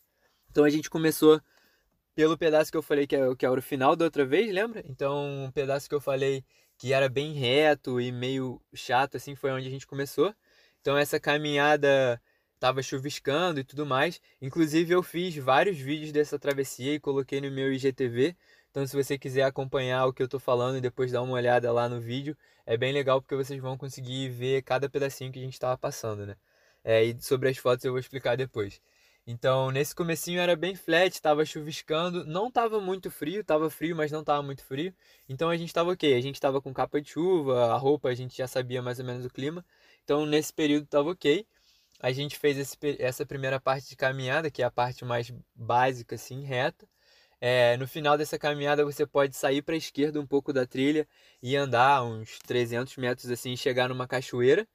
Então, 0.49 0.63
a 0.63 0.71
gente 0.71 0.89
começou 0.89 1.41
pelo 2.15 2.39
pedaço 2.39 2.71
que 2.71 2.77
eu 2.77 2.83
falei 2.83 3.05
que, 3.05 3.17
é, 3.17 3.19
era 3.19 3.59
o 3.59 3.63
final 3.63 3.97
da 3.97 4.05
outra 4.05 4.25
vez, 4.25 4.55
lembra? 4.55 4.81
Então, 4.87 5.45
um 5.45 5.51
pedaço 5.51 5.89
que 5.89 5.95
eu 5.95 6.01
falei 6.01 6.45
que 6.79 6.93
era 6.93 7.09
bem 7.09 7.33
reto 7.33 8.01
e 8.01 8.13
meio 8.13 8.63
chato, 8.73 9.17
assim, 9.17 9.35
foi 9.35 9.51
onde 9.51 9.67
a 9.67 9.71
gente 9.71 9.89
começou. 9.89 10.33
Então, 10.81 10.97
essa 10.97 11.19
caminhada 11.19 12.23
tava 12.59 12.83
chuviscando 12.83 13.61
e 13.61 13.65
tudo 13.65 13.87
mais. 13.87 14.21
Inclusive 14.41 14.93
eu 14.95 15.03
fiz 15.03 15.37
vários 15.37 15.79
vídeos 15.79 16.13
dessa 16.13 16.39
travessia 16.39 16.95
e 16.95 17.01
coloquei 17.01 17.41
no 17.41 17.51
meu 17.51 17.73
IGTV. 17.73 18.37
Então 18.71 18.87
se 18.87 18.95
você 18.97 19.19
quiser 19.19 19.45
acompanhar 19.45 20.07
o 20.07 20.13
que 20.13 20.23
eu 20.23 20.29
tô 20.29 20.39
falando 20.39 20.79
e 20.79 20.81
depois 20.81 21.13
dar 21.13 21.23
uma 21.23 21.35
olhada 21.35 21.73
lá 21.73 21.89
no 21.89 22.01
vídeo, 22.01 22.37
é 22.67 22.77
bem 22.77 22.93
legal 22.93 23.21
porque 23.23 23.37
vocês 23.37 23.61
vão 23.61 23.77
conseguir 23.77 24.29
ver 24.31 24.63
cada 24.63 24.89
pedacinho 24.89 25.33
que 25.33 25.39
a 25.39 25.43
gente 25.43 25.55
estava 25.55 25.79
passando, 25.79 26.27
né? 26.27 26.37
É, 26.85 27.05
e 27.05 27.21
sobre 27.23 27.49
as 27.49 27.57
fotos 27.59 27.85
eu 27.85 27.93
vou 27.93 27.99
explicar 27.99 28.37
depois. 28.37 28.81
Então, 29.27 29.73
nesse 29.73 29.93
comecinho 29.95 30.41
era 30.41 30.55
bem 30.55 30.77
flat, 30.77 31.13
estava 31.13 31.45
chuviscando, 31.45 32.25
não 32.25 32.47
estava 32.47 32.81
muito 32.81 33.11
frio, 33.11 33.41
estava 33.41 33.69
frio, 33.69 33.97
mas 33.97 34.13
não 34.13 34.21
estava 34.21 34.41
muito 34.41 34.63
frio. 34.65 34.95
Então 35.29 35.51
a 35.51 35.57
gente 35.57 35.69
estava 35.69 35.91
ok, 35.91 36.15
a 36.15 36.21
gente 36.21 36.37
estava 36.37 36.61
com 36.63 36.73
capa 36.73 37.01
de 37.01 37.11
chuva, 37.11 37.73
a 37.75 37.77
roupa 37.77 38.09
a 38.09 38.15
gente 38.15 38.37
já 38.37 38.47
sabia 38.47 38.81
mais 38.81 39.01
ou 39.01 39.05
menos 39.05 39.25
o 39.25 39.31
clima. 39.31 39.65
Então 40.05 40.25
nesse 40.25 40.53
período 40.53 40.85
estava 40.85 41.11
ok 41.11 41.45
a 42.01 42.13
gente 42.13 42.39
fez 42.39 42.59
esse, 42.59 42.77
essa 42.99 43.27
primeira 43.27 43.61
parte 43.61 43.89
de 43.89 43.97
caminhada, 43.97 44.51
que 44.51 44.63
é 44.63 44.65
a 44.65 44.71
parte 44.71 45.05
mais 45.05 45.33
básica, 45.55 46.15
assim, 46.15 46.43
reta. 46.45 46.87
É, 47.41 47.77
no 47.77 47.87
final 47.87 48.17
dessa 48.17 48.39
caminhada 48.39 48.85
você 48.85 49.07
pode 49.07 49.37
sair 49.37 49.63
para 49.63 49.75
a 49.75 49.79
esquerda 49.79 50.21
um 50.21 50.27
pouco 50.27 50.53
da 50.53 50.67
trilha 50.67 51.07
e 51.43 51.55
andar 51.57 52.03
uns 52.03 52.39
300 52.41 52.97
metros 52.97 53.31
assim 53.31 53.53
e 53.53 53.57
chegar 53.57 53.89
numa 53.91 54.09
cachoeira, 54.09 54.67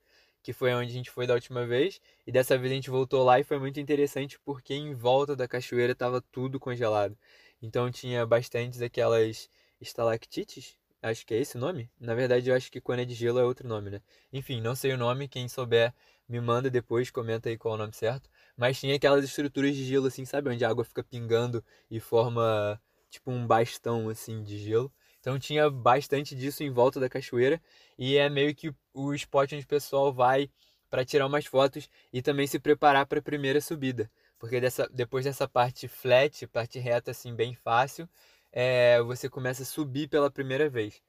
que 0.43 0.53
foi 0.53 0.73
onde 0.73 0.91
a 0.91 0.93
gente 0.93 1.09
foi 1.09 1.25
da 1.27 1.33
última 1.33 1.65
vez. 1.65 1.99
E 2.25 2.31
dessa 2.31 2.57
vez 2.57 2.71
a 2.71 2.75
gente 2.75 2.89
voltou 2.89 3.23
lá 3.23 3.39
e 3.39 3.43
foi 3.43 3.59
muito 3.59 3.79
interessante 3.79 4.39
porque 4.45 4.73
em 4.73 4.93
volta 4.93 5.35
da 5.35 5.47
cachoeira 5.47 5.93
estava 5.93 6.21
tudo 6.31 6.59
congelado. 6.59 7.17
Então 7.61 7.91
tinha 7.91 8.25
bastantes 8.25 8.79
daquelas 8.79 9.49
estalactites, 9.79 10.77
acho 11.01 11.25
que 11.25 11.33
é 11.33 11.39
esse 11.39 11.57
o 11.57 11.59
nome. 11.59 11.89
Na 11.99 12.13
verdade 12.13 12.49
eu 12.49 12.55
acho 12.55 12.71
que 12.71 12.81
quando 12.81 12.99
é 13.01 13.05
de 13.05 13.13
gelo 13.13 13.39
é 13.39 13.43
outro 13.43 13.67
nome, 13.67 13.89
né? 13.89 14.01
Enfim, 14.31 14.61
não 14.61 14.75
sei 14.75 14.93
o 14.93 14.97
nome, 14.97 15.27
quem 15.27 15.47
souber 15.47 15.93
me 16.27 16.39
manda 16.39 16.69
depois, 16.69 17.11
comenta 17.11 17.49
aí 17.49 17.57
qual 17.57 17.73
é 17.73 17.75
o 17.75 17.79
nome 17.79 17.93
certo. 17.93 18.29
Mas 18.55 18.79
tinha 18.79 18.95
aquelas 18.95 19.23
estruturas 19.25 19.75
de 19.75 19.83
gelo 19.85 20.07
assim, 20.07 20.25
sabe? 20.25 20.49
Onde 20.49 20.63
a 20.63 20.69
água 20.69 20.85
fica 20.85 21.03
pingando 21.03 21.63
e 21.89 21.99
forma 21.99 22.81
tipo 23.09 23.31
um 23.31 23.45
bastão 23.45 24.09
assim 24.09 24.43
de 24.43 24.57
gelo. 24.57 24.91
Então 25.19 25.37
tinha 25.37 25.69
bastante 25.69 26.35
disso 26.35 26.63
em 26.63 26.71
volta 26.71 26.99
da 26.99 27.09
cachoeira 27.09 27.61
e 27.97 28.17
é 28.17 28.29
meio 28.29 28.55
que 28.55 28.73
o 28.93 29.13
spot 29.13 29.53
onde 29.53 29.63
o 29.63 29.67
pessoal 29.67 30.11
vai 30.13 30.49
para 30.89 31.05
tirar 31.05 31.25
umas 31.27 31.45
fotos 31.45 31.89
e 32.11 32.21
também 32.21 32.45
se 32.47 32.59
preparar 32.59 33.05
para 33.05 33.19
a 33.19 33.21
primeira 33.21 33.61
subida. 33.61 34.11
Porque 34.39 34.59
dessa, 34.59 34.89
depois 34.91 35.23
dessa 35.23 35.47
parte 35.47 35.87
flat, 35.87 36.47
parte 36.47 36.79
reta 36.79 37.11
assim 37.11 37.35
bem 37.35 37.53
fácil, 37.53 38.09
é, 38.51 39.01
você 39.01 39.29
começa 39.29 39.63
a 39.63 39.65
subir 39.65 40.07
pela 40.07 40.31
primeira 40.31 40.69
vez. 40.69 41.01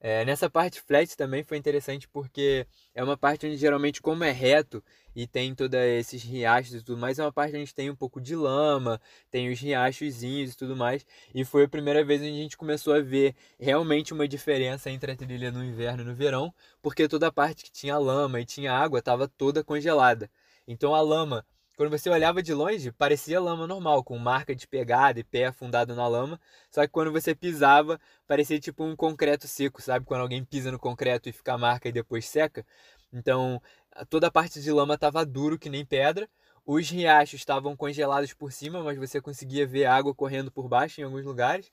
É, 0.00 0.24
nessa 0.24 0.48
parte 0.48 0.80
flat 0.80 1.16
também 1.16 1.42
foi 1.42 1.56
interessante 1.56 2.08
porque 2.08 2.64
é 2.94 3.02
uma 3.02 3.16
parte 3.16 3.46
onde 3.46 3.56
geralmente, 3.56 4.00
como 4.00 4.22
é 4.22 4.30
reto 4.30 4.82
e 5.14 5.26
tem 5.26 5.52
todos 5.56 5.78
esses 5.80 6.22
riachos 6.22 6.74
e 6.74 6.82
tudo 6.84 6.96
mais, 6.96 7.18
é 7.18 7.24
uma 7.24 7.32
parte 7.32 7.50
onde 7.50 7.56
a 7.56 7.60
gente 7.60 7.74
tem 7.74 7.90
um 7.90 7.96
pouco 7.96 8.20
de 8.20 8.36
lama, 8.36 9.00
tem 9.28 9.50
os 9.50 9.58
riachozinhos 9.58 10.52
e 10.52 10.56
tudo 10.56 10.76
mais. 10.76 11.04
E 11.34 11.44
foi 11.44 11.64
a 11.64 11.68
primeira 11.68 12.04
vez 12.04 12.20
onde 12.20 12.30
a 12.30 12.34
gente 12.34 12.56
começou 12.56 12.94
a 12.94 13.00
ver 13.00 13.34
realmente 13.58 14.12
uma 14.12 14.28
diferença 14.28 14.88
entre 14.88 15.10
a 15.12 15.16
trilha 15.16 15.50
no 15.50 15.64
inverno 15.64 16.02
e 16.02 16.06
no 16.06 16.14
verão, 16.14 16.54
porque 16.80 17.08
toda 17.08 17.26
a 17.26 17.32
parte 17.32 17.64
que 17.64 17.72
tinha 17.72 17.98
lama 17.98 18.40
e 18.40 18.44
tinha 18.44 18.72
água 18.72 19.00
estava 19.00 19.26
toda 19.26 19.64
congelada. 19.64 20.30
Então 20.66 20.94
a 20.94 21.00
lama 21.00 21.44
quando 21.78 21.90
você 21.90 22.10
olhava 22.10 22.42
de 22.42 22.52
longe, 22.52 22.90
parecia 22.90 23.40
lama 23.40 23.64
normal, 23.64 24.02
com 24.02 24.18
marca 24.18 24.52
de 24.52 24.66
pegada 24.66 25.20
e 25.20 25.22
pé 25.22 25.46
afundado 25.46 25.94
na 25.94 26.08
lama. 26.08 26.40
Só 26.72 26.82
que 26.82 26.88
quando 26.88 27.12
você 27.12 27.36
pisava, 27.36 28.00
parecia 28.26 28.58
tipo 28.58 28.82
um 28.82 28.96
concreto 28.96 29.46
seco, 29.46 29.80
sabe? 29.80 30.04
Quando 30.04 30.22
alguém 30.22 30.44
pisa 30.44 30.72
no 30.72 30.78
concreto 30.78 31.28
e 31.28 31.32
fica 31.32 31.52
a 31.52 31.58
marca 31.58 31.88
e 31.88 31.92
depois 31.92 32.26
seca. 32.26 32.66
Então, 33.12 33.62
toda 34.10 34.26
a 34.26 34.30
parte 34.30 34.60
de 34.60 34.72
lama 34.72 34.94
estava 34.94 35.24
duro 35.24 35.56
que 35.56 35.70
nem 35.70 35.86
pedra. 35.86 36.28
Os 36.66 36.90
riachos 36.90 37.38
estavam 37.38 37.76
congelados 37.76 38.34
por 38.34 38.50
cima, 38.50 38.82
mas 38.82 38.98
você 38.98 39.20
conseguia 39.20 39.64
ver 39.64 39.84
água 39.84 40.12
correndo 40.12 40.50
por 40.50 40.68
baixo 40.68 41.00
em 41.00 41.04
alguns 41.04 41.24
lugares. 41.24 41.70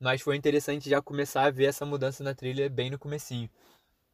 Mas 0.00 0.22
foi 0.22 0.34
interessante 0.34 0.88
já 0.88 1.02
começar 1.02 1.44
a 1.44 1.50
ver 1.50 1.66
essa 1.66 1.84
mudança 1.84 2.24
na 2.24 2.34
trilha 2.34 2.70
bem 2.70 2.88
no 2.88 2.98
comecinho. 2.98 3.50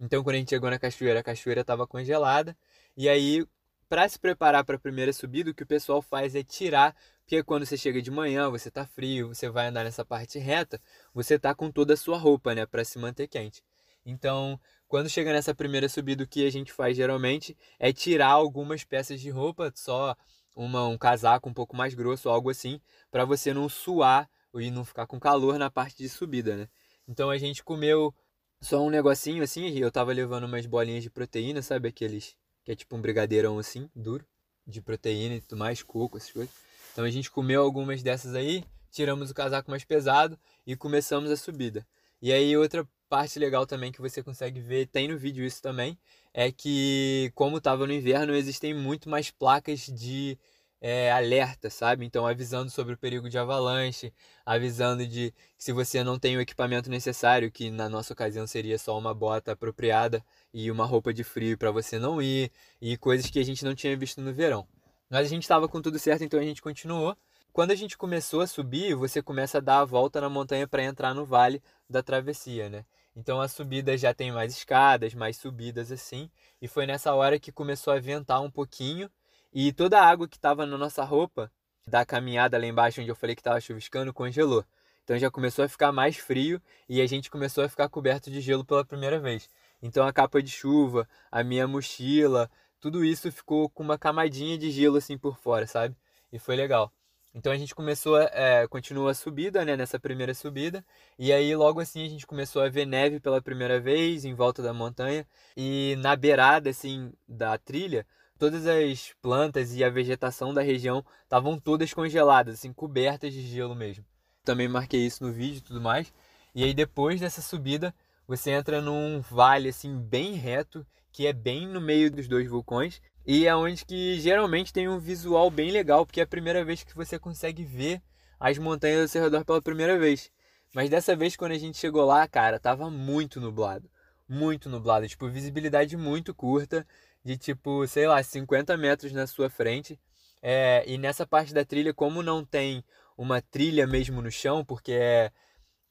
Então, 0.00 0.25
quando 0.25 0.35
a 0.35 0.38
gente 0.40 0.50
chegou 0.50 0.68
na 0.68 0.80
cachoeira, 0.80 1.21
a 1.21 1.23
cachoeira 1.23 1.61
estava 1.61 1.87
congelada. 1.87 2.57
E 2.97 3.09
aí, 3.09 3.47
para 3.88 4.09
se 4.09 4.18
preparar 4.18 4.64
para 4.64 4.76
a 4.76 4.78
primeira 4.78 5.12
subida, 5.12 5.50
o 5.50 5.54
que 5.54 5.62
o 5.62 5.66
pessoal 5.66 6.02
faz 6.02 6.35
é 6.35 6.42
tirar 6.42 6.95
Porque 7.23 7.42
quando 7.42 7.66
você 7.66 7.76
chega 7.76 8.00
de 8.00 8.11
manhã, 8.11 8.49
você 8.50 8.71
tá 8.71 8.87
frio, 8.87 9.28
você 9.28 9.50
vai 9.50 9.66
andar 9.68 9.85
nessa 9.85 10.04
parte 10.04 10.38
reta, 10.38 10.80
você 11.12 11.38
tá 11.38 11.54
com 11.54 11.71
toda 11.71 11.95
a 11.95 11.97
sua 11.97 12.16
roupa, 12.16 12.54
né, 12.54 12.64
para 12.66 12.85
se 12.85 12.99
manter 12.99 13.28
quente. 13.28 13.62
Então, 14.04 14.59
quando 14.87 15.11
chega 15.11 15.33
nessa 15.33 15.54
primeira 15.54 15.88
subida, 15.88 16.25
o 16.25 16.26
que 16.26 16.47
a 16.47 16.50
gente 16.50 16.73
faz 16.73 16.97
geralmente 16.97 17.57
é 17.78 17.92
tirar 17.92 18.28
algumas 18.28 18.83
peças 18.85 19.21
de 19.21 19.28
roupa, 19.28 19.71
só 19.75 20.16
uma, 20.57 20.87
um 20.88 20.97
casaco 20.97 21.49
um 21.49 21.52
pouco 21.52 21.76
mais 21.76 21.92
grosso, 21.95 22.30
algo 22.30 22.49
assim, 22.50 22.80
para 23.11 23.25
você 23.25 23.52
não 23.52 23.68
suar 23.68 24.28
e 24.54 24.71
não 24.71 24.85
ficar 24.85 25.07
com 25.07 25.21
calor 25.21 25.59
na 25.59 25.71
parte 25.71 25.99
de 25.99 26.09
subida, 26.09 26.57
né? 26.57 26.68
Então 27.07 27.28
a 27.30 27.38
gente 27.38 27.62
comeu 27.62 28.14
só 28.61 28.83
um 28.83 28.90
negocinho 28.90 29.42
assim, 29.42 29.68
eu 29.78 29.92
tava 29.92 30.12
levando 30.12 30.45
umas 30.45 30.66
bolinhas 30.66 31.02
de 31.02 31.11
proteína, 31.11 31.62
sabe 31.62 31.88
aqueles 31.88 32.35
que 32.68 32.72
é 32.72 32.76
tipo 32.76 32.94
um 32.94 33.00
brigadeirão 33.00 33.58
assim, 33.58 33.88
duro, 33.96 34.26
de 34.66 34.82
proteína 34.82 35.37
e 35.37 35.40
tudo 35.40 35.58
mais, 35.58 35.82
coco, 35.82 36.18
essas 36.18 36.30
coisas. 36.30 36.54
Então 36.92 37.02
a 37.02 37.10
gente 37.10 37.30
comeu 37.30 37.62
algumas 37.62 38.02
dessas 38.02 38.34
aí, 38.34 38.62
tiramos 38.90 39.30
o 39.30 39.34
casaco 39.34 39.70
mais 39.70 39.84
pesado 39.84 40.38
e 40.66 40.76
começamos 40.76 41.30
a 41.30 41.37
subida. 41.38 41.87
E 42.20 42.30
aí 42.30 42.54
outra 42.58 42.87
parte 43.08 43.38
legal 43.38 43.66
também 43.66 43.90
que 43.90 44.02
você 44.02 44.22
consegue 44.22 44.60
ver, 44.60 44.87
tem 44.88 45.08
no 45.08 45.16
vídeo 45.16 45.46
isso 45.46 45.62
também, 45.62 45.98
é 46.34 46.52
que 46.52 47.32
como 47.34 47.56
estava 47.56 47.87
no 47.87 47.92
inverno, 47.94 48.34
existem 48.34 48.75
muito 48.75 49.08
mais 49.08 49.30
placas 49.30 49.87
de 49.87 50.37
é, 50.80 51.11
alerta, 51.11 51.70
sabe? 51.70 52.04
Então 52.04 52.26
avisando 52.26 52.70
sobre 52.70 52.94
o 52.94 52.99
perigo 52.99 53.28
de 53.28 53.38
avalanche, 53.38 54.12
avisando 54.47 55.06
de 55.06 55.32
que 55.56 55.64
se 55.64 55.73
você 55.73 56.04
não 56.04 56.18
tem 56.18 56.37
o 56.37 56.40
equipamento 56.40 56.88
necessário, 56.90 57.50
que 57.50 57.70
na 57.70 57.88
nossa 57.88 58.12
ocasião 58.12 58.47
seria 58.47 58.78
só 58.78 58.97
uma 58.97 59.14
bota 59.14 59.52
apropriada 59.52 60.25
e 60.52 60.70
uma 60.70 60.85
roupa 60.85 61.12
de 61.12 61.25
frio 61.25 61.58
para 61.58 61.70
você 61.70 61.99
não 61.99 62.23
ir, 62.23 62.50
e 62.80 62.97
coisas 62.97 63.30
que 63.30 63.38
a 63.38 63.44
gente 63.44 63.64
não 63.64 63.75
tinha 63.75 63.97
visto 63.97 64.20
no 64.20 64.32
verão. 64.32 64.66
Mas 65.11 65.26
a 65.26 65.28
gente 65.28 65.42
estava 65.42 65.68
com 65.68 65.80
tudo 65.80 65.99
certo, 65.99 66.23
então 66.25 66.38
a 66.38 66.42
gente 66.42 66.62
continuou. 66.62 67.16
Quando 67.52 67.70
a 67.73 67.75
gente 67.75 67.97
começou 67.97 68.40
a 68.40 68.47
subir, 68.47 68.94
você 68.94 69.23
começa 69.23 69.58
a 69.58 69.61
dar 69.61 69.80
a 69.80 69.85
volta 69.85 70.20
na 70.20 70.28
montanha 70.28 70.68
para 70.68 70.85
entrar 70.85 71.14
no 71.14 71.25
vale 71.25 71.62
da 71.88 72.02
travessia, 72.02 72.68
né? 72.68 72.85
Então 73.16 73.40
a 73.40 73.49
subida 73.49 73.97
já 73.99 74.14
tem 74.14 74.30
mais 74.30 74.52
escadas, 74.52 75.12
mais 75.12 75.37
subidas 75.37 75.90
assim. 75.90 76.30
E 76.62 76.68
foi 76.68 76.87
nessa 76.87 77.12
hora 77.14 77.38
que 77.38 77.50
começou 77.50 77.92
a 77.92 77.99
ventar 77.99 78.40
um 78.40 78.50
pouquinho 78.50 79.11
e 79.52 79.73
toda 79.73 80.00
a 80.00 80.07
água 80.07 80.28
que 80.28 80.37
estava 80.37 80.67
na 80.67 80.76
nossa 80.78 81.05
roupa 81.05 81.50
da 81.87 82.05
caminhada 82.05 82.59
lá 82.59 82.67
embaixo 82.67 83.00
onde 83.00 83.11
eu 83.11 83.17
falei 83.17 83.35
que 83.35 83.40
estava 83.40 83.61
chuviscando 83.61 84.12
congelou. 84.12 84.64
Então 85.05 85.19
já 85.19 85.31
começou 85.31 85.64
a 85.64 85.69
ficar 85.69 85.90
mais 85.90 86.17
frio 86.17 86.61
e 86.88 87.00
a 87.00 87.07
gente 87.07 87.31
começou 87.31 87.64
a 87.64 87.69
ficar 87.69 87.88
coberto 87.88 88.31
de 88.31 88.40
gelo 88.40 88.64
pela 88.64 88.85
primeira 88.85 89.19
vez. 89.19 89.49
Então 89.83 90.07
a 90.07 90.12
capa 90.12 90.43
de 90.43 90.50
chuva, 90.50 91.09
a 91.33 91.43
minha 91.43 91.67
mochila, 91.67 92.50
tudo 92.78 93.05
isso 93.05 93.33
ficou 93.33 93.69
com 93.71 93.83
uma 93.83 93.99
camadinha 93.99 94.59
de 94.59 94.71
gelo 94.71 94.99
assim 94.99 95.17
por 95.17 95.38
fora, 95.38 95.67
sabe? 95.67 95.97
E 96.31 96.38
foi 96.38 96.57
legal. 96.57 96.93
Então 97.35 97.52
a 97.52 97.57
gente 97.57 97.75
começou, 97.75 98.19
é, 98.19 98.67
a 99.09 99.14
subida, 99.14 99.64
né, 99.64 99.76
nessa 99.76 99.99
primeira 99.99 100.35
subida, 100.35 100.85
e 101.19 101.33
aí 101.33 101.55
logo 101.55 101.81
assim 101.81 102.05
a 102.05 102.09
gente 102.09 102.26
começou 102.26 102.62
a 102.62 102.69
ver 102.69 102.87
neve 102.87 103.21
pela 103.21 103.40
primeira 103.40 103.78
vez 103.81 104.25
em 104.25 104.35
volta 104.35 104.62
da 104.62 104.73
montanha, 104.73 105.26
e 105.57 105.97
na 106.00 106.17
beirada, 106.17 106.71
assim, 106.71 107.12
da 107.28 107.57
trilha, 107.59 108.07
todas 108.38 108.66
as 108.66 109.12
plantas 109.21 109.75
e 109.75 109.83
a 109.83 109.90
vegetação 109.90 110.54
da 110.54 110.62
região 110.62 111.04
estavam 111.23 111.59
todas 111.59 111.92
congeladas, 111.92 112.54
assim, 112.54 112.73
cobertas 112.73 113.33
de 113.33 113.42
gelo 113.42 113.75
mesmo. 113.75 114.04
Também 114.45 114.68
marquei 114.68 115.04
isso 115.04 115.25
no 115.25 115.33
vídeo 115.33 115.59
e 115.59 115.62
tudo 115.62 115.80
mais, 115.80 116.12
e 116.54 116.64
aí 116.64 116.73
depois 116.73 117.21
dessa 117.21 117.42
subida, 117.42 117.95
você 118.26 118.50
entra 118.50 118.80
num 118.80 119.21
vale, 119.21 119.68
assim, 119.68 119.99
bem 119.99 120.35
reto, 120.35 120.87
que 121.12 121.26
é 121.26 121.33
bem 121.33 121.66
no 121.66 121.80
meio 121.80 122.11
dos 122.11 122.28
dois 122.28 122.49
vulcões, 122.49 123.00
e 123.26 123.47
é 123.47 123.54
onde 123.54 123.85
que 123.85 124.18
geralmente 124.21 124.73
tem 124.73 124.88
um 124.88 124.99
visual 124.99 125.50
bem 125.50 125.71
legal, 125.71 126.07
porque 126.07 126.21
é 126.21 126.25
a 126.25 126.26
primeira 126.26 126.64
vez 126.64 126.83
que 126.83 126.95
você 126.95 127.18
consegue 127.18 127.64
ver 127.64 128.00
as 128.40 128.57
montanhas 128.57 129.11
seu 129.11 129.23
redor 129.23 129.45
pela 129.45 129.61
primeira 129.61 129.99
vez. 129.99 130.30
Mas 130.75 130.90
dessa 130.90 131.16
vez, 131.16 131.37
quando 131.37 131.52
a 131.52 131.59
gente 131.59 131.78
chegou 131.78 132.04
lá, 132.04 132.26
cara, 132.28 132.59
tava 132.59 132.90
muito 132.90 133.40
nublado. 133.40 133.90
Muito 134.28 134.68
nublado. 134.68 135.09
Tipo, 135.09 135.28
visibilidade 135.28 135.97
muito 135.97 136.35
curta, 136.35 136.87
de 137.25 137.37
tipo, 137.37 137.87
sei 137.87 138.06
lá, 138.06 138.22
50 138.22 138.76
metros 138.76 139.12
na 139.12 139.26
sua 139.26 139.50
frente. 139.50 139.98
É, 140.42 140.84
e 140.87 140.98
nessa 140.98 141.26
parte 141.26 141.52
da 141.52 141.64
trilha, 141.64 141.92
como 141.92 142.22
não 142.22 142.44
tem 142.44 142.84
uma 143.16 143.42
trilha 143.42 143.87
mesmo 143.87 144.22
no 144.22 144.30
chão, 144.30 144.64
porque 144.64 144.92
é, 144.92 145.32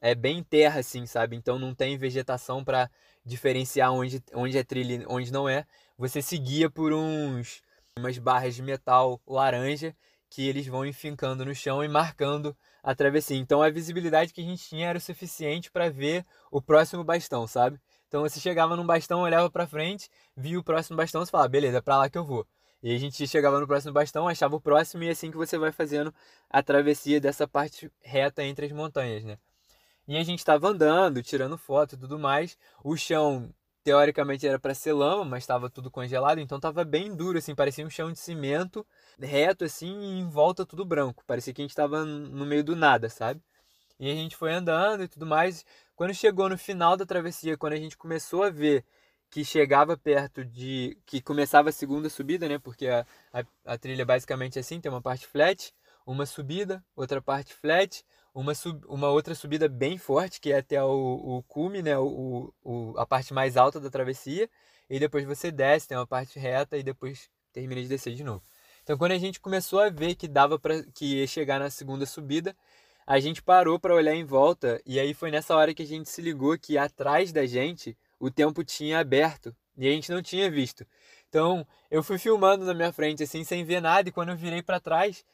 é 0.01 0.15
bem 0.15 0.43
terra, 0.43 0.79
assim, 0.79 1.05
sabe? 1.05 1.35
Então 1.35 1.59
não 1.59 1.75
tem 1.75 1.97
vegetação 1.97 2.63
para 2.63 2.89
diferenciar 3.25 3.91
onde, 3.91 4.23
onde 4.33 4.57
é 4.57 4.63
trilha 4.63 4.93
e 4.95 5.05
onde 5.07 5.31
não 5.31 5.49
é 5.49 5.65
você 5.97 6.21
seguia 6.21 6.69
por 6.69 6.93
uns 6.93 7.61
umas 7.97 8.17
barras 8.17 8.55
de 8.55 8.61
metal 8.61 9.19
laranja 9.27 9.95
que 10.29 10.47
eles 10.47 10.67
vão 10.67 10.85
enfincando 10.85 11.43
no 11.43 11.55
chão 11.55 11.83
e 11.83 11.87
marcando 11.87 12.55
a 12.83 12.93
travessia. 12.93 13.37
Então 13.37 13.61
a 13.61 13.69
visibilidade 13.69 14.33
que 14.33 14.41
a 14.41 14.43
gente 14.43 14.63
tinha 14.63 14.87
era 14.87 14.97
o 14.97 15.01
suficiente 15.01 15.71
para 15.71 15.89
ver 15.89 16.25
o 16.51 16.61
próximo 16.61 17.03
bastão, 17.03 17.47
sabe? 17.47 17.79
Então 18.07 18.21
você 18.21 18.39
chegava 18.39 18.75
num 18.75 18.85
bastão, 18.85 19.21
olhava 19.21 19.49
para 19.49 19.67
frente, 19.67 20.09
via 20.35 20.59
o 20.59 20.63
próximo 20.63 20.95
bastão, 20.97 21.25
você 21.25 21.31
falava, 21.31 21.49
beleza, 21.49 21.77
é 21.77 21.81
para 21.81 21.97
lá 21.97 22.09
que 22.09 22.17
eu 22.17 22.23
vou. 22.23 22.47
E 22.81 22.93
a 22.95 22.97
gente 22.97 23.27
chegava 23.27 23.59
no 23.59 23.67
próximo 23.67 23.91
bastão, 23.93 24.27
achava 24.27 24.55
o 24.55 24.61
próximo 24.61 25.03
e 25.03 25.07
é 25.07 25.11
assim 25.11 25.31
que 25.31 25.37
você 25.37 25.57
vai 25.57 25.71
fazendo 25.71 26.13
a 26.49 26.61
travessia 26.63 27.19
dessa 27.19 27.47
parte 27.47 27.91
reta 28.01 28.43
entre 28.43 28.65
as 28.67 28.71
montanhas, 28.71 29.23
né? 29.23 29.37
E 30.07 30.15
a 30.17 30.23
gente 30.23 30.39
estava 30.39 30.69
andando, 30.69 31.21
tirando 31.21 31.57
foto 31.57 31.95
e 31.95 31.97
tudo 31.97 32.17
mais. 32.17 32.57
O 32.83 32.95
chão 32.95 33.53
teoricamente 33.83 34.47
era 34.47 34.59
para 34.59 34.73
ser 34.73 34.93
lama, 34.93 35.25
mas 35.25 35.43
estava 35.43 35.69
tudo 35.69 35.89
congelado, 35.89 36.39
então 36.39 36.57
estava 36.57 36.83
bem 36.83 37.15
duro, 37.15 37.37
assim, 37.37 37.55
parecia 37.55 37.85
um 37.85 37.89
chão 37.89 38.11
de 38.11 38.19
cimento 38.19 38.85
reto, 39.19 39.63
assim, 39.65 39.99
e 40.01 40.19
em 40.19 40.29
volta 40.29 40.65
tudo 40.65 40.85
branco. 40.85 41.23
Parecia 41.25 41.53
que 41.53 41.61
a 41.61 41.63
gente 41.63 41.71
estava 41.71 42.05
no 42.05 42.45
meio 42.45 42.63
do 42.63 42.75
nada, 42.75 43.09
sabe? 43.09 43.41
E 43.99 44.11
a 44.11 44.13
gente 44.13 44.35
foi 44.35 44.53
andando 44.53 45.03
e 45.03 45.07
tudo 45.07 45.25
mais. 45.25 45.65
Quando 45.97 46.13
chegou 46.13 46.47
no 46.47 46.59
final 46.59 46.95
da 46.95 47.07
travessia, 47.07 47.57
quando 47.57 47.73
a 47.73 47.77
gente 47.77 47.97
começou 47.97 48.43
a 48.43 48.51
ver 48.51 48.85
que 49.31 49.43
chegava 49.43 49.97
perto 49.97 50.45
de. 50.45 50.95
que 51.07 51.19
começava 51.19 51.69
a 51.69 51.71
segunda 51.71 52.07
subida, 52.07 52.47
né? 52.47 52.59
Porque 52.59 52.87
a, 52.87 53.03
a, 53.33 53.43
a 53.65 53.77
trilha 53.79 54.05
basicamente 54.05 54.59
é 54.59 54.61
assim: 54.61 54.79
tem 54.79 54.91
uma 54.91 55.01
parte 55.01 55.25
flat, 55.25 55.73
uma 56.05 56.27
subida, 56.27 56.85
outra 56.95 57.19
parte 57.19 57.51
flat, 57.51 58.05
uma, 58.31 58.53
sub, 58.53 58.79
uma 58.87 59.09
outra 59.09 59.33
subida 59.33 59.67
bem 59.67 59.97
forte, 59.97 60.39
que 60.39 60.51
é 60.51 60.59
até 60.59 60.81
o, 60.83 60.87
o 61.37 61.43
cume, 61.47 61.81
né? 61.81 61.97
O, 61.97 62.53
o, 62.63 62.93
a 62.95 63.05
parte 63.05 63.33
mais 63.33 63.57
alta 63.57 63.79
da 63.79 63.89
travessia. 63.89 64.47
E 64.87 64.99
depois 64.99 65.25
você 65.25 65.51
desce, 65.51 65.87
tem 65.87 65.97
uma 65.97 66.05
parte 66.05 66.37
reta 66.37 66.77
e 66.77 66.83
depois 66.83 67.27
termina 67.51 67.81
de 67.81 67.87
descer 67.87 68.13
de 68.13 68.23
novo. 68.23 68.43
Então 68.83 68.99
quando 68.99 69.13
a 69.13 69.17
gente 69.17 69.39
começou 69.39 69.79
a 69.79 69.89
ver 69.89 70.13
que 70.13 70.27
dava 70.27 70.59
para 70.59 70.83
que 70.93 71.21
ia 71.21 71.27
chegar 71.27 71.59
na 71.59 71.71
segunda 71.71 72.05
subida, 72.05 72.55
a 73.07 73.19
gente 73.19 73.41
parou 73.41 73.79
para 73.79 73.95
olhar 73.95 74.13
em 74.13 74.25
volta 74.25 74.81
e 74.85 74.99
aí 74.99 75.13
foi 75.13 75.31
nessa 75.31 75.55
hora 75.55 75.73
que 75.73 75.83
a 75.83 75.87
gente 75.87 76.09
se 76.09 76.21
ligou 76.21 76.57
que 76.59 76.77
atrás 76.77 77.31
da 77.31 77.45
gente 77.45 77.97
o 78.19 78.29
tempo 78.29 78.63
tinha 78.63 78.99
aberto 78.99 79.55
e 79.77 79.87
a 79.87 79.91
gente 79.91 80.11
não 80.11 80.21
tinha 80.21 80.51
visto. 80.51 80.85
Então 81.29 81.65
eu 81.89 82.03
fui 82.03 82.17
filmando 82.17 82.65
na 82.65 82.73
minha 82.73 82.91
frente 82.91 83.23
assim 83.23 83.43
sem 83.45 83.63
ver 83.63 83.81
nada 83.81 84.09
e 84.09 84.11
quando 84.11 84.29
eu 84.29 84.37
virei 84.37 84.61
para 84.61 84.79
trás 84.79 85.25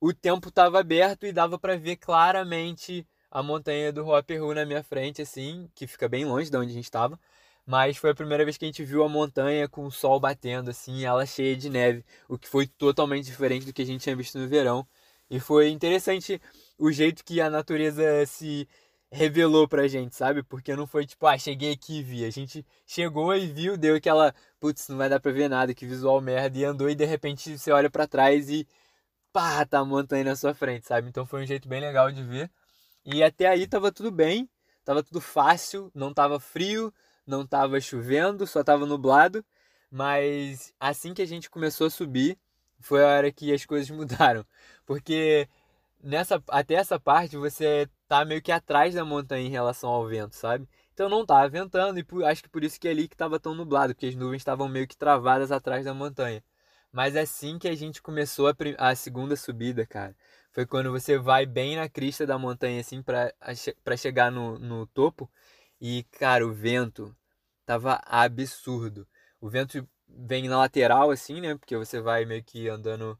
o 0.00 0.12
tempo 0.12 0.48
estava 0.48 0.80
aberto 0.80 1.26
e 1.26 1.32
dava 1.32 1.58
para 1.58 1.76
ver 1.76 1.96
claramente 1.96 3.06
a 3.30 3.42
montanha 3.42 3.92
do 3.92 4.04
Ruaperu 4.04 4.54
na 4.54 4.64
minha 4.64 4.82
frente, 4.82 5.20
assim, 5.22 5.68
que 5.74 5.86
fica 5.86 6.08
bem 6.08 6.24
longe 6.24 6.50
de 6.50 6.56
onde 6.56 6.70
a 6.70 6.74
gente 6.74 6.84
estava. 6.84 7.18
Mas 7.66 7.96
foi 7.96 8.10
a 8.10 8.14
primeira 8.14 8.44
vez 8.44 8.56
que 8.56 8.64
a 8.64 8.68
gente 8.68 8.84
viu 8.84 9.02
a 9.02 9.08
montanha 9.08 9.68
com 9.68 9.84
o 9.84 9.90
sol 9.90 10.20
batendo, 10.20 10.70
assim, 10.70 11.04
ela 11.04 11.26
cheia 11.26 11.56
de 11.56 11.68
neve, 11.68 12.04
o 12.28 12.38
que 12.38 12.48
foi 12.48 12.66
totalmente 12.66 13.24
diferente 13.24 13.66
do 13.66 13.72
que 13.72 13.82
a 13.82 13.86
gente 13.86 14.02
tinha 14.02 14.14
visto 14.16 14.38
no 14.38 14.46
verão. 14.48 14.86
E 15.28 15.40
foi 15.40 15.70
interessante 15.70 16.40
o 16.78 16.90
jeito 16.92 17.24
que 17.24 17.40
a 17.40 17.50
natureza 17.50 18.26
se 18.26 18.68
revelou 19.10 19.68
pra 19.68 19.88
gente, 19.88 20.14
sabe? 20.14 20.42
Porque 20.42 20.74
não 20.76 20.86
foi 20.86 21.06
tipo, 21.06 21.26
ah, 21.26 21.38
cheguei 21.38 21.72
aqui 21.72 21.98
e 22.00 22.02
vi. 22.02 22.24
A 22.24 22.30
gente 22.30 22.64
chegou 22.86 23.34
e 23.34 23.46
viu, 23.46 23.76
deu 23.76 23.96
aquela, 23.96 24.34
putz, 24.60 24.88
não 24.88 24.96
vai 24.98 25.08
dar 25.08 25.20
pra 25.20 25.32
ver 25.32 25.48
nada, 25.48 25.74
que 25.74 25.86
visual 25.86 26.20
merda, 26.20 26.58
e 26.58 26.64
andou 26.64 26.90
e 26.90 26.94
de 26.94 27.04
repente 27.04 27.58
você 27.58 27.70
olha 27.72 27.90
para 27.90 28.06
trás 28.06 28.50
e 28.50 28.66
pá, 29.32 29.64
tá 29.66 29.80
a 29.80 29.84
montanha 29.84 30.24
na 30.24 30.36
sua 30.36 30.54
frente, 30.54 30.86
sabe? 30.86 31.08
Então 31.08 31.26
foi 31.26 31.42
um 31.42 31.46
jeito 31.46 31.68
bem 31.68 31.80
legal 31.80 32.10
de 32.12 32.22
ver. 32.22 32.50
E 33.04 33.22
até 33.22 33.46
aí 33.48 33.66
tava 33.66 33.92
tudo 33.92 34.10
bem, 34.10 34.48
tava 34.84 35.02
tudo 35.02 35.20
fácil, 35.20 35.90
não 35.94 36.12
tava 36.12 36.40
frio, 36.40 36.92
não 37.26 37.46
tava 37.46 37.80
chovendo, 37.80 38.46
só 38.46 38.64
tava 38.64 38.86
nublado. 38.86 39.44
Mas 39.90 40.74
assim 40.80 41.14
que 41.14 41.22
a 41.22 41.26
gente 41.26 41.50
começou 41.50 41.86
a 41.86 41.90
subir, 41.90 42.38
foi 42.80 43.04
a 43.04 43.08
hora 43.08 43.32
que 43.32 43.52
as 43.52 43.64
coisas 43.66 43.90
mudaram. 43.90 44.44
Porque 44.84 45.48
nessa 46.06 46.42
até 46.48 46.74
essa 46.74 46.98
parte 47.00 47.36
você 47.36 47.88
tá 48.08 48.24
meio 48.24 48.40
que 48.42 48.52
atrás 48.52 48.94
da 48.94 49.04
montanha 49.04 49.46
em 49.46 49.50
relação 49.50 49.90
ao 49.90 50.06
vento, 50.06 50.34
sabe? 50.36 50.68
Então 50.94 51.08
não 51.08 51.26
tava 51.26 51.48
ventando 51.48 51.98
e 51.98 52.04
por, 52.04 52.24
acho 52.24 52.42
que 52.42 52.48
por 52.48 52.64
isso 52.64 52.80
que 52.80 52.88
é 52.88 52.92
ali 52.92 53.08
que 53.08 53.16
tava 53.16 53.38
tão 53.40 53.54
nublado, 53.54 53.94
porque 53.94 54.06
as 54.06 54.14
nuvens 54.14 54.40
estavam 54.40 54.68
meio 54.68 54.86
que 54.88 54.96
travadas 54.96 55.52
atrás 55.52 55.84
da 55.84 55.92
montanha. 55.92 56.42
Mas 56.92 57.16
é 57.16 57.20
assim 57.22 57.58
que 57.58 57.68
a 57.68 57.74
gente 57.74 58.00
começou 58.00 58.48
a, 58.48 58.54
a 58.78 58.94
segunda 58.94 59.36
subida, 59.36 59.86
cara, 59.86 60.16
foi 60.52 60.64
quando 60.64 60.90
você 60.90 61.18
vai 61.18 61.44
bem 61.44 61.76
na 61.76 61.88
crista 61.88 62.26
da 62.26 62.38
montanha, 62.38 62.80
assim, 62.80 63.02
pra 63.02 63.96
chegar 63.98 64.32
no, 64.32 64.58
no 64.58 64.86
topo. 64.86 65.30
E, 65.80 66.04
cara, 66.12 66.46
o 66.46 66.52
vento 66.52 67.14
tava 67.66 68.00
absurdo. 68.06 69.06
O 69.40 69.50
vento 69.50 69.86
vem 70.08 70.48
na 70.48 70.58
lateral, 70.58 71.10
assim, 71.10 71.40
né? 71.42 71.54
Porque 71.56 71.76
você 71.76 72.00
vai 72.00 72.24
meio 72.24 72.42
que 72.42 72.68
andando 72.68 73.18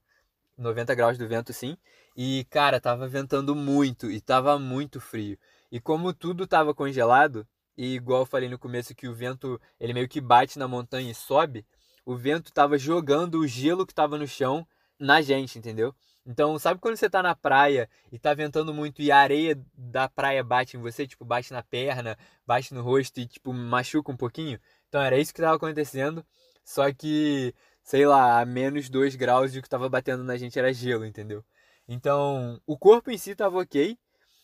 90 0.57 0.95
graus 0.95 1.19
do 1.19 1.29
vento 1.29 1.53
sim. 1.53 1.77
E, 2.17 2.47
cara, 2.51 2.81
tava 2.81 3.07
ventando 3.07 3.55
muito 3.55 4.11
e 4.11 4.21
tava 4.21 4.59
muito 4.59 5.01
frio. 5.01 5.39
E 5.71 5.81
como 5.81 6.15
tudo 6.15 6.47
tava 6.47 6.75
congelado, 6.75 7.47
e 7.77 7.95
igual 7.95 8.23
eu 8.23 8.27
falei 8.27 8.49
no 8.49 8.59
começo 8.59 8.95
que 8.95 9.09
o 9.09 9.15
vento, 9.15 9.61
ele 9.79 9.93
meio 9.93 10.09
que 10.09 10.21
bate 10.21 10.59
na 10.59 10.67
montanha 10.67 11.11
e 11.11 11.15
sobe, 11.15 11.67
o 12.05 12.17
vento 12.17 12.53
tava 12.53 12.79
jogando 12.79 13.41
o 13.41 13.47
gelo 13.47 13.87
que 13.87 13.95
tava 13.95 14.17
no 14.17 14.27
chão 14.27 14.67
na 14.99 15.21
gente, 15.21 15.59
entendeu? 15.59 15.95
Então, 16.25 16.59
sabe 16.59 16.81
quando 16.81 16.97
você 16.97 17.09
tá 17.09 17.23
na 17.23 17.35
praia 17.35 17.89
e 18.11 18.19
tá 18.19 18.35
ventando 18.35 18.75
muito 18.75 19.01
e 19.01 19.13
a 19.13 19.19
areia 19.19 19.61
da 19.77 20.09
praia 20.09 20.43
bate 20.43 20.77
em 20.77 20.81
você, 20.81 21.07
tipo, 21.07 21.25
bate 21.25 21.53
na 21.53 21.63
perna, 21.63 22.19
bate 22.45 22.75
no 22.75 22.83
rosto 22.83 23.21
e, 23.21 23.27
tipo, 23.27 23.53
machuca 23.53 24.11
um 24.11 24.17
pouquinho? 24.17 24.59
Então, 24.89 25.01
era 25.01 25.19
isso 25.19 25.33
que 25.33 25.41
tava 25.41 25.57
acontecendo, 25.57 26.25
só 26.65 26.93
que, 26.93 27.55
sei 27.87 28.05
lá, 28.05 28.40
a 28.40 28.45
menos 28.45 28.88
2 28.90 29.14
graus 29.16 29.55
e 29.55 29.61
o 29.61 29.62
que 29.62 29.69
tava 29.69 29.88
batendo 29.88 30.25
na 30.25 30.37
gente 30.37 30.59
era 30.59 30.73
gelo, 30.73 31.07
entendeu? 31.07 31.45
Então, 31.88 32.61
o 32.66 32.76
corpo 32.76 33.12
em 33.12 33.19
si 33.19 33.35
tava 33.37 33.59
ok, 33.61 33.97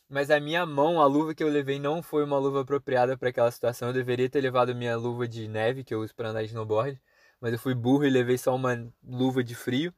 mas 0.08 0.30
a 0.30 0.38
minha 0.40 0.64
mão, 0.64 1.00
a 1.00 1.06
luva 1.06 1.34
que 1.34 1.42
eu 1.42 1.49
levei 1.49 1.80
não 1.80 2.02
foi 2.02 2.25
uma 2.25 2.38
luva 2.38 2.62
apropriada 2.62 3.18
para 3.18 3.30
aquela 3.30 3.50
situação. 3.50 3.88
Eu 3.88 3.94
deveria 3.94 4.30
ter 4.30 4.40
levado 4.40 4.75
minha 4.76 4.96
luva 4.96 5.26
de 5.26 5.49
neve, 5.49 5.82
que 5.84 5.92
eu 5.92 6.02
uso 6.02 6.14
para 6.14 6.30
andar 6.30 6.42
de 6.42 6.49
snowboard, 6.50 7.00
mas 7.40 7.52
eu 7.52 7.58
fui 7.58 7.75
burro 7.75 8.04
e 8.06 8.11
levei 8.11 8.38
só 8.38 8.54
uma 8.54 8.88
luva 9.02 9.42
de 9.42 9.56
frio. 9.56 9.92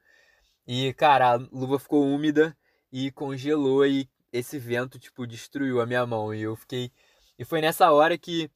E, 0.67 0.93
cara, 0.95 1.33
a 1.33 1.35
luva 1.35 1.77
ficou 1.79 2.03
úmida 2.03 2.57
e 2.91 3.11
congelou 3.11 3.85
e 3.85 4.09
esse 4.33 4.57
vento, 4.57 4.97
tipo, 4.97 5.27
destruiu 5.27 5.81
a 5.81 5.85
minha 5.85 6.05
mão. 6.05 6.33
E 6.33 6.41
eu 6.41 6.55
fiquei. 6.55 6.91
E 7.37 7.45
foi 7.45 7.61
nessa 7.61 7.91
hora 7.91 8.17
que 8.17 8.49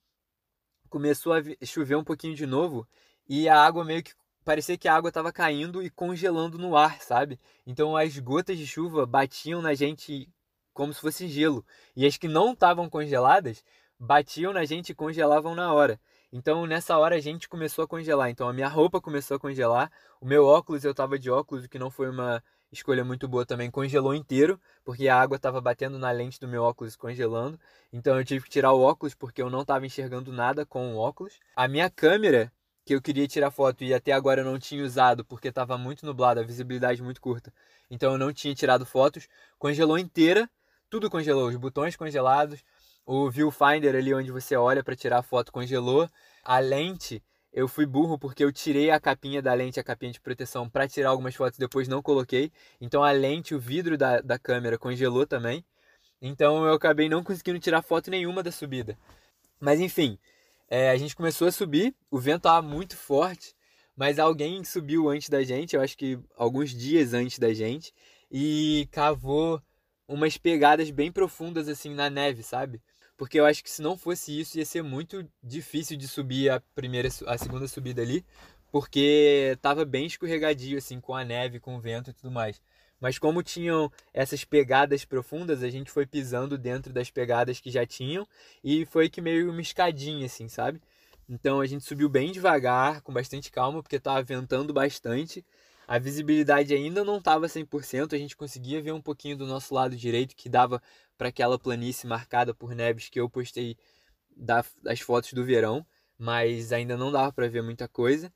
começou 0.89 1.33
a 1.33 1.41
chover 1.63 1.95
um 1.95 2.03
pouquinho 2.03 2.35
de 2.35 2.47
novo 2.47 2.87
e 3.27 3.47
a 3.47 3.63
água 3.63 3.85
meio 3.85 4.03
que. 4.03 4.13
Parecia 4.49 4.79
que 4.79 4.87
a 4.87 4.95
água 4.95 5.09
estava 5.09 5.31
caindo 5.31 5.79
e 5.79 5.91
congelando 5.91 6.57
no 6.57 6.75
ar, 6.75 6.99
sabe? 7.01 7.39
Então 7.67 7.95
as 7.95 8.17
gotas 8.17 8.57
de 8.57 8.65
chuva 8.65 9.05
batiam 9.05 9.61
na 9.61 9.75
gente 9.75 10.27
como 10.73 10.91
se 10.91 10.99
fosse 10.99 11.27
gelo. 11.27 11.63
E 11.95 12.03
as 12.03 12.17
que 12.17 12.27
não 12.27 12.53
estavam 12.53 12.89
congeladas 12.89 13.63
batiam 13.99 14.51
na 14.51 14.65
gente 14.65 14.89
e 14.89 14.95
congelavam 14.95 15.53
na 15.53 15.71
hora. 15.71 16.01
Então 16.33 16.65
nessa 16.65 16.97
hora 16.97 17.15
a 17.15 17.19
gente 17.19 17.47
começou 17.47 17.83
a 17.83 17.87
congelar. 17.87 18.31
Então 18.31 18.49
a 18.49 18.51
minha 18.51 18.67
roupa 18.67 18.99
começou 18.99 19.37
a 19.37 19.39
congelar, 19.39 19.91
o 20.19 20.25
meu 20.25 20.47
óculos, 20.47 20.83
eu 20.83 20.95
tava 20.95 21.19
de 21.19 21.29
óculos, 21.29 21.65
o 21.65 21.69
que 21.69 21.77
não 21.77 21.91
foi 21.91 22.09
uma 22.09 22.43
escolha 22.71 23.05
muito 23.05 23.27
boa 23.27 23.45
também, 23.45 23.69
congelou 23.69 24.15
inteiro, 24.15 24.59
porque 24.83 25.07
a 25.07 25.21
água 25.21 25.35
estava 25.35 25.61
batendo 25.61 25.99
na 25.99 26.09
lente 26.09 26.39
do 26.39 26.47
meu 26.47 26.63
óculos 26.63 26.95
congelando. 26.95 27.59
Então 27.93 28.17
eu 28.17 28.25
tive 28.25 28.45
que 28.45 28.49
tirar 28.49 28.73
o 28.73 28.81
óculos 28.81 29.13
porque 29.13 29.43
eu 29.43 29.49
não 29.51 29.61
estava 29.61 29.85
enxergando 29.85 30.33
nada 30.33 30.65
com 30.65 30.95
o 30.95 30.97
óculos. 30.97 31.39
A 31.55 31.67
minha 31.67 31.87
câmera, 31.87 32.51
que 32.89 32.95
eu 32.95 33.01
queria 33.03 33.27
tirar 33.27 33.51
foto 33.51 33.83
e 33.83 33.93
até 33.93 34.11
agora 34.11 34.41
eu 34.41 34.45
não 34.45 34.57
tinha 34.57 34.83
usado 34.83 35.23
porque 35.23 35.49
estava 35.49 35.77
muito 35.77 36.07
nublado, 36.07 36.39
a 36.39 36.43
visibilidade 36.43 37.03
muito 37.03 37.21
curta. 37.21 37.53
Então 37.87 38.13
eu 38.13 38.17
não 38.17 38.33
tinha 38.33 38.55
tirado 38.55 38.83
fotos, 38.83 39.27
congelou 39.59 39.95
inteira, 39.95 40.49
tudo 40.89 41.07
congelou, 41.07 41.49
os 41.49 41.55
botões 41.55 41.95
congelados, 41.95 42.63
o 43.05 43.29
viewfinder 43.29 43.95
ali 43.95 44.11
onde 44.11 44.31
você 44.31 44.55
olha 44.55 44.83
para 44.83 44.95
tirar 44.95 45.19
a 45.19 45.21
foto 45.21 45.51
congelou. 45.51 46.09
A 46.43 46.57
lente, 46.57 47.21
eu 47.53 47.67
fui 47.67 47.85
burro 47.85 48.17
porque 48.17 48.43
eu 48.43 48.51
tirei 48.51 48.89
a 48.89 48.99
capinha 48.99 49.39
da 49.39 49.53
lente, 49.53 49.79
a 49.79 49.83
capinha 49.83 50.11
de 50.11 50.19
proteção, 50.19 50.67
para 50.67 50.87
tirar 50.87 51.09
algumas 51.09 51.35
fotos, 51.35 51.59
depois 51.59 51.87
não 51.87 52.01
coloquei. 52.01 52.51
Então 52.81 53.03
a 53.03 53.11
lente, 53.11 53.53
o 53.53 53.59
vidro 53.59 53.99
da, 53.99 54.19
da 54.19 54.39
câmera 54.39 54.79
congelou 54.79 55.27
também. 55.27 55.63
Então 56.19 56.65
eu 56.65 56.73
acabei 56.73 57.07
não 57.07 57.23
conseguindo 57.23 57.59
tirar 57.59 57.83
foto 57.83 58.09
nenhuma 58.09 58.41
da 58.41 58.51
subida. 58.51 58.97
Mas 59.59 59.79
enfim, 59.79 60.17
é, 60.69 60.91
a 60.91 60.97
gente 60.97 61.15
começou 61.15 61.47
a 61.47 61.51
subir, 61.51 61.95
o 62.11 62.19
vento 62.19 62.37
estava 62.37 62.61
muito 62.65 62.95
forte, 62.95 63.55
mas 63.95 64.19
alguém 64.19 64.63
subiu 64.63 65.09
antes 65.09 65.29
da 65.29 65.43
gente, 65.43 65.75
eu 65.75 65.81
acho 65.81 65.97
que 65.97 66.19
alguns 66.37 66.71
dias 66.71 67.13
antes 67.13 67.39
da 67.39 67.53
gente, 67.53 67.93
e 68.31 68.87
cavou 68.91 69.61
umas 70.07 70.37
pegadas 70.37 70.89
bem 70.89 71.11
profundas 71.11 71.67
assim 71.67 71.93
na 71.93 72.09
neve, 72.09 72.43
sabe? 72.43 72.81
porque 73.19 73.37
eu 73.37 73.45
acho 73.45 73.61
que 73.61 73.69
se 73.69 73.81
não 73.81 73.97
fosse 73.97 74.39
isso 74.39 74.57
ia 74.57 74.65
ser 74.65 74.81
muito 74.81 75.29
difícil 75.43 75.97
de 75.97 76.07
subir 76.07 76.49
a 76.49 76.61
primeira 76.73 77.09
a 77.27 77.37
segunda 77.37 77.67
subida 77.67 78.01
ali, 78.01 78.25
porque 78.71 79.57
tava 79.61 79.83
bem 79.83 80.05
escorregadio 80.05 80.77
assim 80.77 81.01
com 81.01 81.13
a 81.13 81.25
neve, 81.25 81.59
com 81.59 81.75
o 81.75 81.81
vento 81.81 82.11
e 82.11 82.13
tudo 82.13 82.31
mais. 82.31 82.61
Mas 82.99 83.17
como 83.17 83.41
tinham 83.41 83.91
essas 84.13 84.43
pegadas 84.43 85.05
profundas, 85.05 85.63
a 85.63 85.69
gente 85.69 85.89
foi 85.89 86.05
pisando 86.05 86.57
dentro 86.57 86.91
das 86.91 87.09
pegadas 87.09 87.59
que 87.59 87.71
já 87.71 87.85
tinham 87.85 88.27
e 88.63 88.85
foi 88.85 89.09
que 89.09 89.21
meio 89.21 89.51
uma 89.51 89.61
escadinha 89.61 90.25
assim, 90.25 90.47
sabe? 90.49 90.81
Então 91.29 91.61
a 91.61 91.65
gente 91.65 91.85
subiu 91.85 92.09
bem 92.09 92.31
devagar, 92.31 93.01
com 93.01 93.13
bastante 93.13 93.51
calma, 93.51 93.81
porque 93.81 93.97
estava 93.97 94.21
ventando 94.23 94.73
bastante. 94.73 95.45
A 95.87 95.97
visibilidade 95.97 96.73
ainda 96.73 97.03
não 97.03 97.17
estava 97.17 97.47
100%, 97.47 98.13
a 98.13 98.17
gente 98.17 98.35
conseguia 98.35 98.81
ver 98.81 98.91
um 98.91 99.01
pouquinho 99.01 99.37
do 99.37 99.45
nosso 99.47 99.73
lado 99.73 99.95
direito 99.95 100.35
que 100.35 100.49
dava 100.49 100.81
para 101.17 101.29
aquela 101.29 101.57
planície 101.57 102.07
marcada 102.07 102.53
por 102.53 102.75
neves 102.75 103.09
que 103.09 103.19
eu 103.19 103.29
postei 103.29 103.77
das 104.35 104.99
fotos 105.01 105.33
do 105.33 105.43
verão, 105.43 105.85
mas 106.17 106.71
ainda 106.71 106.97
não 106.97 107.11
dava 107.11 107.31
para 107.31 107.47
ver 107.47 107.61
muita 107.63 107.87
coisa. 107.87 108.31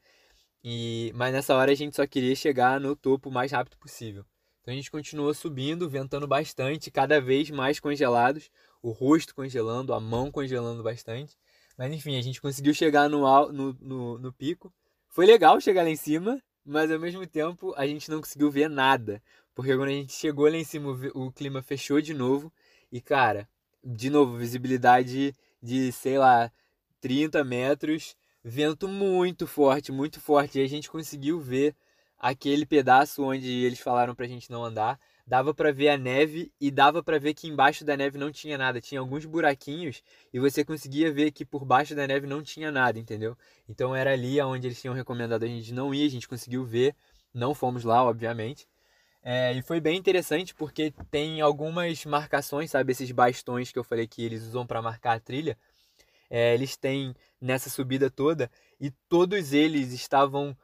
E 0.63 1.11
mas 1.15 1.33
nessa 1.33 1.55
hora 1.55 1.71
a 1.71 1.75
gente 1.75 1.95
só 1.95 2.07
queria 2.07 2.35
chegar 2.35 2.79
no 2.79 2.95
topo 2.95 3.29
o 3.29 3.31
mais 3.31 3.51
rápido 3.51 3.77
possível. 3.77 4.25
Então 4.63 4.73
a 4.73 4.77
gente 4.77 4.89
continuou 4.89 5.33
subindo, 5.33 5.89
ventando 5.89 6.25
bastante, 6.25 6.89
cada 6.89 7.19
vez 7.19 7.49
mais 7.49 7.81
congelados, 7.81 8.49
o 8.81 8.91
rosto 8.91 9.35
congelando, 9.35 9.93
a 9.93 9.99
mão 9.99 10.31
congelando 10.31 10.81
bastante. 10.81 11.37
Mas 11.77 11.91
enfim, 11.91 12.17
a 12.17 12.21
gente 12.21 12.41
conseguiu 12.41 12.73
chegar 12.73 13.09
no, 13.09 13.51
no, 13.51 13.73
no, 13.73 14.17
no 14.17 14.31
pico. 14.31 14.73
Foi 15.09 15.25
legal 15.25 15.59
chegar 15.59 15.83
lá 15.83 15.89
em 15.89 15.97
cima, 15.97 16.41
mas 16.65 16.89
ao 16.89 16.97
mesmo 16.97 17.27
tempo 17.27 17.73
a 17.75 17.85
gente 17.85 18.09
não 18.09 18.21
conseguiu 18.21 18.49
ver 18.49 18.69
nada. 18.69 19.21
Porque 19.53 19.75
quando 19.75 19.89
a 19.89 19.93
gente 19.93 20.13
chegou 20.13 20.49
lá 20.49 20.55
em 20.55 20.63
cima, 20.63 20.97
o 21.13 21.29
clima 21.29 21.61
fechou 21.61 21.99
de 21.99 22.13
novo 22.13 22.49
e, 22.89 23.01
cara, 23.01 23.49
de 23.83 24.09
novo, 24.09 24.37
visibilidade 24.37 25.35
de, 25.61 25.91
sei 25.91 26.17
lá, 26.17 26.49
30 27.01 27.43
metros, 27.43 28.15
vento 28.41 28.87
muito 28.87 29.45
forte, 29.45 29.91
muito 29.91 30.21
forte. 30.21 30.57
E 30.57 30.63
a 30.63 30.67
gente 30.69 30.89
conseguiu 30.89 31.37
ver 31.37 31.75
aquele 32.23 32.65
pedaço 32.65 33.21
onde 33.21 33.65
eles 33.65 33.81
falaram 33.81 34.15
pra 34.15 34.25
gente 34.25 34.49
não 34.49 34.63
andar. 34.63 34.97
Dava 35.27 35.53
para 35.53 35.73
ver 35.73 35.89
a 35.89 35.97
neve 35.97 36.53
e 36.59 36.71
dava 36.71 37.03
para 37.03 37.19
ver 37.19 37.33
que 37.33 37.49
embaixo 37.49 37.83
da 37.83 37.97
neve 37.97 38.17
não 38.17 38.31
tinha 38.31 38.57
nada. 38.57 38.79
Tinha 38.79 39.01
alguns 39.01 39.25
buraquinhos 39.25 40.01
e 40.33 40.39
você 40.39 40.63
conseguia 40.63 41.11
ver 41.11 41.31
que 41.31 41.43
por 41.43 41.65
baixo 41.65 41.93
da 41.93 42.07
neve 42.07 42.25
não 42.25 42.41
tinha 42.41 42.71
nada, 42.71 42.97
entendeu? 42.97 43.37
Então 43.67 43.93
era 43.93 44.13
ali 44.13 44.39
onde 44.41 44.67
eles 44.67 44.79
tinham 44.79 44.95
recomendado 44.95 45.43
a 45.43 45.47
gente 45.47 45.73
não 45.73 45.93
ir, 45.93 46.05
a 46.05 46.09
gente 46.09 46.25
conseguiu 46.25 46.63
ver. 46.63 46.95
Não 47.33 47.53
fomos 47.53 47.83
lá, 47.83 48.01
obviamente. 48.01 48.69
É, 49.21 49.51
e 49.53 49.61
foi 49.61 49.81
bem 49.81 49.97
interessante 49.97 50.55
porque 50.55 50.93
tem 51.11 51.41
algumas 51.41 52.05
marcações, 52.05 52.71
sabe? 52.71 52.93
Esses 52.93 53.11
bastões 53.11 53.69
que 53.69 53.79
eu 53.79 53.83
falei 53.83 54.07
que 54.07 54.23
eles 54.23 54.43
usam 54.43 54.65
para 54.65 54.81
marcar 54.81 55.17
a 55.17 55.19
trilha. 55.19 55.57
É, 56.29 56.53
eles 56.53 56.77
têm 56.77 57.13
nessa 57.41 57.69
subida 57.69 58.09
toda 58.09 58.49
e 58.79 58.91
todos 59.09 59.51
eles 59.51 59.91
estavam 59.91 60.55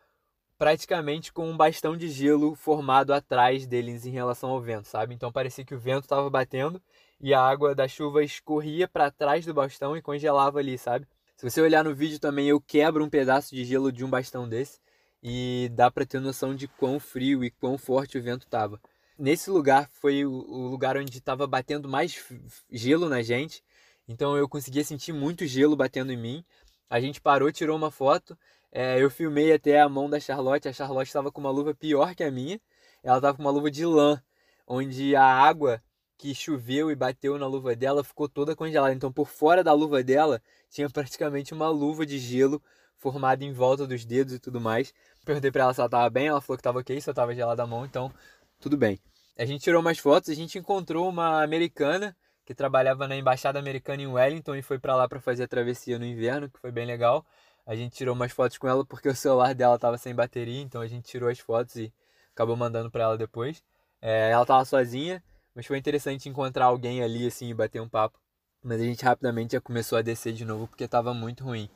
praticamente 0.59 1.31
com 1.31 1.49
um 1.49 1.55
bastão 1.55 1.95
de 1.95 2.09
gelo 2.09 2.53
formado 2.53 3.13
atrás 3.13 3.65
deles 3.65 4.05
em 4.05 4.11
relação 4.11 4.49
ao 4.49 4.61
vento, 4.61 4.89
sabe? 4.89 5.15
Então 5.15 5.31
parecia 5.31 5.63
que 5.63 5.73
o 5.73 5.79
vento 5.79 6.03
estava 6.03 6.29
batendo 6.29 6.81
e 7.21 7.33
a 7.33 7.41
água 7.41 7.73
da 7.73 7.87
chuva 7.87 8.21
escorria 8.21 8.85
para 8.85 9.09
trás 9.09 9.45
do 9.45 9.53
bastão 9.53 9.95
e 9.95 10.01
congelava 10.01 10.59
ali, 10.59 10.77
sabe? 10.77 11.07
Se 11.37 11.49
você 11.49 11.61
olhar 11.61 11.85
no 11.85 11.95
vídeo 11.95 12.19
também, 12.19 12.49
eu 12.49 12.59
quebro 12.59 13.01
um 13.01 13.09
pedaço 13.09 13.55
de 13.55 13.63
gelo 13.63 13.89
de 13.89 14.03
um 14.03 14.09
bastão 14.09 14.47
desse 14.47 14.81
e 15.23 15.71
dá 15.73 15.89
para 15.89 16.05
ter 16.05 16.19
noção 16.19 16.53
de 16.53 16.67
quão 16.67 16.99
frio 16.99 17.41
e 17.41 17.49
quão 17.49 17.77
forte 17.77 18.17
o 18.17 18.21
vento 18.21 18.43
estava. 18.43 18.81
Nesse 19.17 19.49
lugar 19.49 19.89
foi 19.93 20.25
o, 20.25 20.31
lugar 20.67 20.97
onde 20.97 21.17
estava 21.17 21.47
batendo 21.47 21.87
mais 21.87 22.21
gelo 22.69 23.07
na 23.07 23.21
gente, 23.21 23.63
então 24.09 24.35
eu 24.35 24.49
conseguia 24.49 24.83
sentir 24.83 25.13
muito 25.13 25.45
gelo 25.45 25.77
batendo 25.77 26.11
em 26.11 26.17
mim. 26.17 26.43
A 26.89 26.99
gente 26.99 27.21
parou, 27.21 27.49
tirou 27.49 27.77
uma 27.77 27.91
foto. 27.91 28.37
É, 28.71 29.01
eu 29.01 29.09
filmei 29.09 29.51
até 29.51 29.79
a 29.79 29.89
mão 29.89 30.09
da 30.09 30.19
Charlotte. 30.19 30.67
A 30.67 30.73
Charlotte 30.73 31.07
estava 31.07 31.31
com 31.31 31.41
uma 31.41 31.51
luva 31.51 31.73
pior 31.73 32.15
que 32.15 32.23
a 32.23 32.31
minha. 32.31 32.59
Ela 33.03 33.17
estava 33.17 33.35
com 33.35 33.43
uma 33.43 33.51
luva 33.51 33.71
de 33.71 33.85
lã, 33.85 34.21
onde 34.67 35.15
a 35.15 35.23
água 35.23 35.81
que 36.17 36.35
choveu 36.35 36.91
e 36.91 36.95
bateu 36.95 37.37
na 37.37 37.47
luva 37.47 37.75
dela 37.75 38.03
ficou 38.03 38.27
toda 38.27 38.55
congelada. 38.55 38.93
Então, 38.93 39.11
por 39.11 39.27
fora 39.27 39.63
da 39.63 39.73
luva 39.73 40.03
dela, 40.03 40.41
tinha 40.69 40.89
praticamente 40.89 41.53
uma 41.53 41.69
luva 41.69 42.05
de 42.05 42.19
gelo 42.19 42.61
formada 42.97 43.43
em 43.45 43.53
volta 43.53 43.87
dos 43.87 44.05
dedos 44.05 44.33
e 44.33 44.39
tudo 44.39 44.59
mais. 44.59 44.93
Perguntei 45.25 45.49
pra 45.49 45.63
ela 45.63 45.73
se 45.73 45.79
ela 45.79 45.89
tava 45.89 46.09
bem, 46.09 46.27
ela 46.27 46.41
falou 46.41 46.57
que 46.57 46.63
tava 46.63 46.79
ok, 46.79 46.99
só 46.99 47.13
tava 47.13 47.33
gelada 47.33 47.63
a 47.63 47.67
mão, 47.67 47.85
então 47.85 48.11
tudo 48.59 48.77
bem. 48.77 48.99
A 49.37 49.45
gente 49.45 49.63
tirou 49.63 49.79
umas 49.79 49.97
fotos, 49.97 50.29
a 50.29 50.33
gente 50.33 50.59
encontrou 50.59 51.07
uma 51.07 51.41
americana 51.41 52.15
que 52.45 52.53
trabalhava 52.53 53.07
na 53.07 53.15
embaixada 53.15 53.57
americana 53.57 54.01
em 54.01 54.07
Wellington 54.07 54.55
e 54.55 54.61
foi 54.61 54.77
para 54.77 54.95
lá 54.95 55.07
para 55.07 55.21
fazer 55.21 55.43
a 55.43 55.47
travessia 55.47 55.97
no 55.97 56.05
inverno, 56.05 56.49
que 56.49 56.59
foi 56.59 56.71
bem 56.71 56.85
legal. 56.85 57.25
A 57.69 57.75
gente 57.75 57.95
tirou 57.95 58.15
umas 58.15 58.31
fotos 58.31 58.57
com 58.57 58.67
ela 58.67 58.83
porque 58.83 59.07
o 59.07 59.15
celular 59.15 59.53
dela 59.53 59.77
tava 59.77 59.95
sem 59.95 60.15
bateria, 60.15 60.59
então 60.59 60.81
a 60.81 60.87
gente 60.87 61.05
tirou 61.05 61.29
as 61.29 61.37
fotos 61.37 61.75
e 61.75 61.93
acabou 62.33 62.55
mandando 62.55 62.89
para 62.89 63.03
ela 63.03 63.15
depois. 63.15 63.63
É, 64.01 64.31
ela 64.31 64.43
tava 64.43 64.65
sozinha, 64.65 65.23
mas 65.53 65.67
foi 65.67 65.77
interessante 65.77 66.27
encontrar 66.27 66.65
alguém 66.65 67.03
ali 67.03 67.27
assim 67.27 67.47
e 67.47 67.53
bater 67.53 67.79
um 67.79 67.87
papo. 67.87 68.17
Mas 68.63 68.81
a 68.81 68.83
gente 68.83 69.05
rapidamente 69.05 69.51
já 69.51 69.61
começou 69.61 69.99
a 69.99 70.01
descer 70.01 70.33
de 70.33 70.43
novo 70.43 70.67
porque 70.67 70.87
tava 70.87 71.13
muito 71.13 71.43
ruim. 71.43 71.69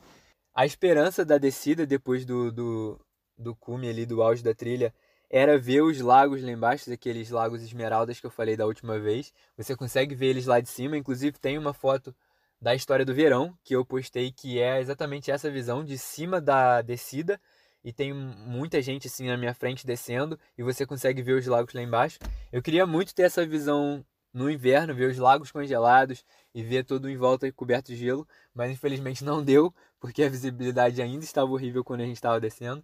A 0.56 0.66
esperança 0.66 1.24
da 1.24 1.38
descida 1.38 1.86
depois 1.86 2.26
do, 2.26 2.52
do, 2.52 3.00
do 3.38 3.56
cume 3.56 3.88
ali, 3.88 4.04
do 4.04 4.24
auge 4.24 4.42
da 4.42 4.56
trilha, 4.56 4.92
era 5.30 5.60
ver 5.60 5.84
os 5.84 6.02
lagos 6.02 6.42
lá 6.42 6.50
embaixo, 6.50 6.92
aqueles 6.92 7.30
lagos 7.30 7.62
esmeraldas 7.62 8.20
que 8.20 8.26
eu 8.26 8.32
falei 8.32 8.58
da 8.58 8.66
última 8.66 8.98
vez. 8.98 9.32
Você 9.56 9.76
consegue 9.76 10.16
ver 10.16 10.30
eles 10.30 10.48
lá 10.48 10.60
de 10.60 10.70
cima, 10.70 10.98
inclusive 10.98 11.38
tem 11.38 11.56
uma 11.56 11.72
foto 11.72 12.16
da 12.64 12.74
história 12.74 13.04
do 13.04 13.14
verão 13.14 13.54
que 13.62 13.76
eu 13.76 13.84
postei 13.84 14.32
que 14.32 14.58
é 14.58 14.80
exatamente 14.80 15.30
essa 15.30 15.52
visão 15.52 15.84
de 15.84 15.98
cima 15.98 16.40
da 16.40 16.82
descida 16.82 17.40
e 17.84 17.92
tem 17.92 18.14
muita 18.14 18.82
gente 18.82 19.08
assim 19.08 19.28
na 19.28 19.36
minha 19.36 19.54
frente 19.54 19.86
descendo 19.86 20.40
e 20.58 20.64
você 20.64 20.86
consegue 20.86 21.22
ver 21.22 21.34
os 21.34 21.46
lagos 21.46 21.74
lá 21.74 21.82
embaixo. 21.82 22.20
Eu 22.54 22.62
queria 22.62 22.88
muito 22.88 23.14
ter 23.14 23.24
essa 23.24 23.46
visão 23.46 24.04
no 24.34 24.50
inverno, 24.50 24.96
ver 24.96 25.12
os 25.12 25.18
lagos 25.18 25.52
congelados 25.52 26.24
e 26.56 26.64
ver 26.64 26.86
tudo 26.86 27.10
em 27.10 27.18
volta 27.18 27.52
coberto 27.52 27.92
de 27.92 27.98
gelo, 27.98 28.26
mas 28.56 28.72
infelizmente 28.72 29.26
não 29.26 29.44
deu, 29.44 29.76
porque 30.00 30.24
a 30.24 30.30
visibilidade 30.30 31.02
ainda 31.02 31.26
estava 31.26 31.52
horrível 31.52 31.84
quando 31.84 32.00
a 32.00 32.06
gente 32.06 32.16
estava 32.16 32.40
descendo 32.40 32.82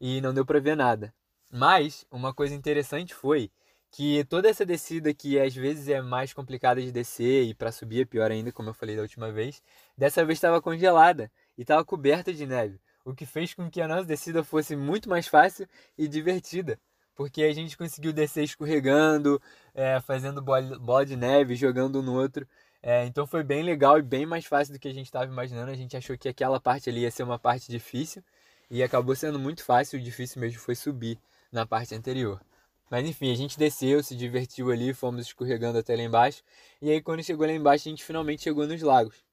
e 0.00 0.20
não 0.20 0.34
deu 0.34 0.44
para 0.44 0.58
ver 0.58 0.76
nada. 0.76 1.14
Mas 1.52 2.04
uma 2.10 2.34
coisa 2.34 2.52
interessante 2.52 3.14
foi 3.14 3.48
que 3.90 4.24
toda 4.24 4.48
essa 4.48 4.64
descida 4.64 5.12
que 5.12 5.38
às 5.38 5.54
vezes 5.54 5.88
é 5.88 6.00
mais 6.00 6.32
complicada 6.32 6.80
de 6.80 6.92
descer 6.92 7.44
e 7.44 7.54
para 7.54 7.72
subir 7.72 8.02
é 8.02 8.04
pior 8.04 8.30
ainda, 8.30 8.52
como 8.52 8.70
eu 8.70 8.74
falei 8.74 8.96
da 8.96 9.02
última 9.02 9.32
vez, 9.32 9.62
dessa 9.96 10.24
vez 10.24 10.36
estava 10.38 10.62
congelada 10.62 11.30
e 11.58 11.62
estava 11.62 11.84
coberta 11.84 12.32
de 12.32 12.46
neve, 12.46 12.80
o 13.04 13.14
que 13.14 13.26
fez 13.26 13.52
com 13.54 13.70
que 13.70 13.80
a 13.80 13.88
nossa 13.88 14.04
descida 14.04 14.44
fosse 14.44 14.76
muito 14.76 15.08
mais 15.08 15.26
fácil 15.26 15.66
e 15.98 16.06
divertida, 16.06 16.78
porque 17.14 17.42
a 17.42 17.52
gente 17.52 17.76
conseguiu 17.76 18.12
descer 18.12 18.44
escorregando, 18.44 19.42
é, 19.74 20.00
fazendo 20.00 20.40
bola 20.40 21.04
de 21.04 21.16
neve, 21.16 21.54
jogando 21.54 22.00
um 22.00 22.02
no 22.02 22.14
outro. 22.14 22.46
É, 22.82 23.04
então 23.04 23.26
foi 23.26 23.42
bem 23.42 23.62
legal 23.62 23.98
e 23.98 24.02
bem 24.02 24.24
mais 24.24 24.46
fácil 24.46 24.72
do 24.72 24.80
que 24.80 24.88
a 24.88 24.94
gente 24.94 25.06
estava 25.06 25.30
imaginando. 25.30 25.70
A 25.70 25.76
gente 25.76 25.96
achou 25.96 26.16
que 26.16 26.28
aquela 26.28 26.58
parte 26.58 26.88
ali 26.88 27.00
ia 27.00 27.10
ser 27.10 27.22
uma 27.22 27.38
parte 27.38 27.70
difícil 27.70 28.22
e 28.70 28.82
acabou 28.82 29.14
sendo 29.14 29.38
muito 29.38 29.62
fácil. 29.62 29.98
O 29.98 30.02
difícil 30.02 30.40
mesmo 30.40 30.58
foi 30.60 30.74
subir 30.74 31.18
na 31.52 31.66
parte 31.66 31.94
anterior. 31.94 32.40
Mas 32.90 33.06
enfim, 33.06 33.30
a 33.30 33.36
gente 33.36 33.56
desceu, 33.56 34.02
se 34.02 34.16
divertiu 34.16 34.70
ali, 34.70 34.92
fomos 34.92 35.26
escorregando 35.26 35.78
até 35.78 35.94
lá 35.94 36.02
embaixo. 36.02 36.42
E 36.82 36.90
aí 36.90 37.00
quando 37.00 37.22
chegou 37.22 37.46
lá 37.46 37.52
embaixo, 37.52 37.88
a 37.88 37.90
gente 37.90 38.04
finalmente 38.04 38.42
chegou 38.42 38.66
nos 38.66 38.82
lagos. 38.82 39.24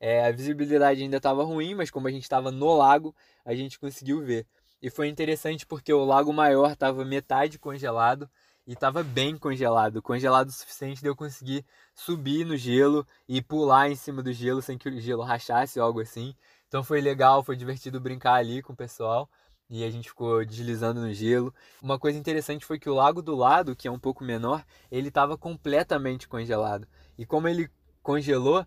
É, 0.00 0.26
a 0.26 0.32
visibilidade 0.32 1.00
ainda 1.00 1.18
estava 1.18 1.44
ruim, 1.44 1.74
mas 1.74 1.90
como 1.90 2.08
a 2.08 2.10
gente 2.10 2.24
estava 2.24 2.50
no 2.50 2.76
lago, 2.76 3.14
a 3.44 3.54
gente 3.54 3.78
conseguiu 3.78 4.20
ver. 4.20 4.46
E 4.82 4.90
foi 4.90 5.08
interessante 5.08 5.64
porque 5.64 5.92
o 5.92 6.04
lago 6.04 6.32
maior 6.32 6.72
estava 6.72 7.04
metade 7.04 7.58
congelado 7.58 8.28
e 8.66 8.72
estava 8.72 9.02
bem 9.04 9.38
congelado, 9.38 10.02
congelado 10.02 10.48
o 10.48 10.52
suficiente 10.52 11.00
de 11.00 11.06
eu 11.06 11.14
conseguir 11.14 11.64
subir 11.94 12.44
no 12.44 12.56
gelo 12.56 13.06
e 13.28 13.40
pular 13.40 13.88
em 13.90 13.94
cima 13.94 14.22
do 14.22 14.32
gelo 14.32 14.60
sem 14.60 14.76
que 14.76 14.88
o 14.88 15.00
gelo 15.00 15.22
rachasse 15.22 15.78
ou 15.78 15.86
algo 15.86 16.00
assim. 16.00 16.34
Então 16.66 16.82
foi 16.82 17.00
legal, 17.00 17.44
foi 17.44 17.56
divertido 17.56 18.00
brincar 18.00 18.34
ali 18.34 18.60
com 18.60 18.72
o 18.72 18.76
pessoal 18.76 19.30
e 19.68 19.84
a 19.84 19.90
gente 19.90 20.08
ficou 20.08 20.44
deslizando 20.44 21.00
no 21.00 21.12
gelo. 21.12 21.54
Uma 21.82 21.98
coisa 21.98 22.18
interessante 22.18 22.64
foi 22.64 22.78
que 22.78 22.88
o 22.88 22.94
lago 22.94 23.22
do 23.22 23.34
lado, 23.34 23.74
que 23.74 23.88
é 23.88 23.90
um 23.90 23.98
pouco 23.98 24.24
menor, 24.24 24.64
ele 24.90 25.08
estava 25.08 25.36
completamente 25.36 26.28
congelado. 26.28 26.86
E 27.16 27.24
como 27.24 27.48
ele 27.48 27.70
congelou, 28.02 28.66